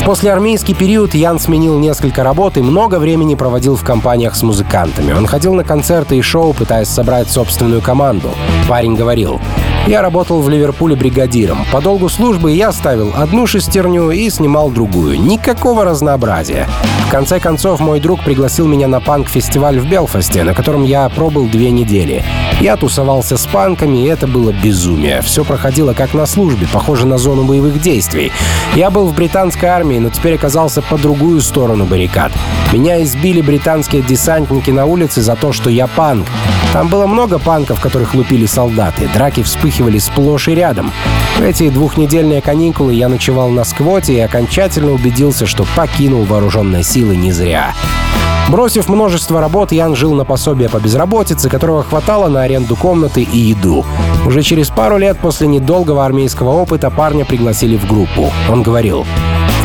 После 0.07 0.33
армейский 0.33 0.73
период 0.73 1.15
Ян 1.15 1.41
сменил 1.41 1.81
несколько 1.81 2.23
работ 2.23 2.57
и 2.57 2.63
много 2.63 3.01
времени 3.01 3.35
проводил 3.35 3.75
в 3.75 3.83
компаниях 3.83 4.37
с 4.37 4.45
музыкантами. 4.45 5.13
Он 5.13 5.27
ходил 5.27 5.53
на 5.55 5.65
концерты 5.65 6.17
и 6.17 6.23
шоу, 6.23 6.53
пытаясь 6.53 6.87
собрать 6.87 7.29
собственную 7.29 7.83
команду. 7.83 8.31
Парень 8.69 8.95
говорил, 8.95 9.41
я 9.87 10.03
работал 10.03 10.43
в 10.43 10.49
Ливерпуле 10.49 10.97
бригадиром. 10.97 11.59
По 11.72 11.80
долгу 11.80 12.09
службы 12.09 12.53
я 12.53 12.72
ставил 12.72 13.12
одну 13.16 13.47
шестерню 13.47 14.11
и 14.11 14.28
снимал 14.30 14.70
другую. 14.70 15.20
Никакого 15.20 15.84
разнообразия. 15.84 16.68
В 17.07 17.11
конце 17.11 17.39
концов, 17.39 17.78
мой 17.78 18.01
друг 18.01 18.24
пригласил 18.24 18.66
меня 18.66 18.89
на 18.89 19.01
панк-фестиваль 19.01 19.78
в 19.78 19.89
Белфасте, 19.89 20.43
на 20.43 20.55
котором 20.55 20.82
я 20.82 21.09
пробыл 21.09 21.47
две 21.47 21.70
недели. 21.70 22.24
Я 22.61 22.76
тусовался 22.76 23.37
с 23.37 23.47
панками, 23.47 23.99
и 23.99 24.07
это 24.07 24.26
было 24.26 24.51
безумие. 24.51 25.22
Все 25.22 25.45
проходило 25.45 25.93
как 25.93 26.14
на 26.14 26.26
службе, 26.26 26.66
похоже 26.72 27.07
на 27.07 27.16
зону 27.16 27.45
боевых 27.45 27.80
действий. 27.80 28.32
Я 28.74 28.91
был 28.91 29.07
в 29.07 29.14
британской 29.14 29.68
армии, 29.68 29.99
но 29.99 30.11
теперь 30.11 30.34
оказался 30.34 30.82
по 30.82 30.99
другую 30.99 31.41
сторону 31.41 31.84
баррикад. 31.84 32.32
Меня 32.72 33.01
избили 33.05 33.41
британские 33.41 34.03
десантники 34.03 34.70
на 34.70 34.87
улице 34.87 35.20
за 35.22 35.37
то, 35.37 35.53
что 35.53 35.70
я 35.70 35.87
панк. 35.87 36.26
Там 36.72 36.89
было 36.89 37.07
много 37.07 37.39
панков, 37.39 37.80
которых 37.80 38.14
лупили 38.14 38.47
солдаты. 38.47 39.09
Драки 39.14 39.43
вспыхивали 39.43 39.76
сплошь 39.99 40.49
и 40.49 40.55
рядом. 40.55 40.93
В 41.39 41.43
эти 41.43 41.68
двухнедельные 41.68 42.41
каникулы 42.41 42.95
я 42.95 43.09
ночевал 43.09 43.49
на 43.49 43.64
сквоте 43.64 44.14
и 44.14 44.20
окончательно 44.20 44.93
убедился, 44.93 45.47
что 45.47 45.66
покинул 45.77 46.24
вооруженные 46.24 46.83
силы 46.83 47.16
не 47.16 47.33
зря. 47.33 47.74
Бросив 48.49 48.89
множество 48.89 49.41
работ, 49.41 49.72
Ян 49.72 49.97
жил 49.97 50.14
на 50.14 50.24
пособие 50.24 50.68
по 50.68 50.79
безработице, 50.79 51.49
которого 51.49 51.83
хватало 51.83 52.29
на 52.29 52.43
аренду 52.43 52.77
комнаты 52.77 53.22
и 53.22 53.39
еду. 53.39 53.85
Уже 54.24 54.43
через 54.43 54.68
пару 54.68 54.99
лет 54.99 55.18
после 55.18 55.49
недолгого 55.49 56.05
армейского 56.05 56.51
опыта 56.51 56.91
парня 56.91 57.24
пригласили 57.24 57.77
в 57.77 57.87
группу. 57.87 58.31
Он 58.49 58.62
говорил, 58.62 59.05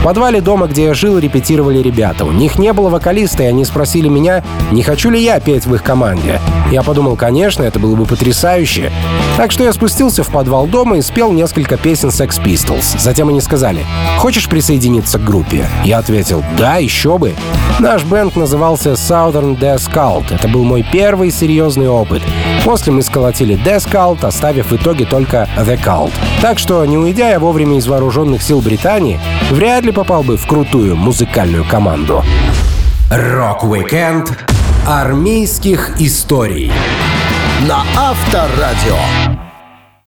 в 0.01 0.03
подвале 0.03 0.41
дома, 0.41 0.65
где 0.65 0.85
я 0.85 0.93
жил, 0.95 1.19
репетировали 1.19 1.77
ребята. 1.77 2.25
У 2.25 2.31
них 2.31 2.57
не 2.57 2.73
было 2.73 2.89
вокалиста, 2.89 3.43
и 3.43 3.45
они 3.45 3.63
спросили 3.63 4.07
меня, 4.07 4.43
не 4.71 4.81
хочу 4.81 5.11
ли 5.11 5.21
я 5.21 5.39
петь 5.39 5.67
в 5.67 5.75
их 5.75 5.83
команде. 5.83 6.41
Я 6.71 6.81
подумал, 6.81 7.15
конечно, 7.15 7.61
это 7.61 7.77
было 7.77 7.95
бы 7.95 8.05
потрясающе. 8.05 8.91
Так 9.37 9.51
что 9.51 9.63
я 9.63 9.71
спустился 9.71 10.23
в 10.23 10.29
подвал 10.29 10.65
дома 10.65 10.97
и 10.97 11.01
спел 11.03 11.31
несколько 11.31 11.77
песен 11.77 12.09
Sex 12.09 12.43
Pistols. 12.43 12.97
Затем 12.97 13.29
они 13.29 13.41
сказали, 13.41 13.85
хочешь 14.17 14.49
присоединиться 14.49 15.19
к 15.19 15.23
группе? 15.23 15.67
Я 15.85 15.99
ответил, 15.99 16.43
да, 16.57 16.77
еще 16.77 17.19
бы. 17.19 17.35
Наш 17.79 18.03
бенд 18.03 18.35
назывался 18.35 18.93
Southern 18.93 19.55
Death 19.57 19.91
Cult. 19.93 20.33
Это 20.33 20.47
был 20.47 20.63
мой 20.63 20.83
первый 20.91 21.31
серьезный 21.31 21.87
опыт. 21.87 22.23
После 22.65 22.91
мы 22.91 23.03
сколотили 23.03 23.55
Death 23.63 23.91
Cult, 23.91 24.25
оставив 24.25 24.71
в 24.71 24.75
итоге 24.75 25.05
только 25.05 25.47
The 25.57 25.79
Cult. 25.83 26.11
Так 26.41 26.57
что, 26.57 26.83
не 26.85 26.97
уйдя 26.97 27.29
я 27.29 27.39
вовремя 27.39 27.77
из 27.77 27.87
вооруженных 27.87 28.41
сил 28.41 28.61
Британии, 28.61 29.19
вряд 29.51 29.83
ли 29.83 29.90
попал 29.93 30.23
бы 30.23 30.37
в 30.37 30.45
крутую 30.47 30.95
музыкальную 30.95 31.65
команду. 31.65 32.23
Рок-викенд 33.09 34.31
армейских 34.87 35.99
историй 35.99 36.71
на 37.67 37.83
Авторадио. 37.97 39.40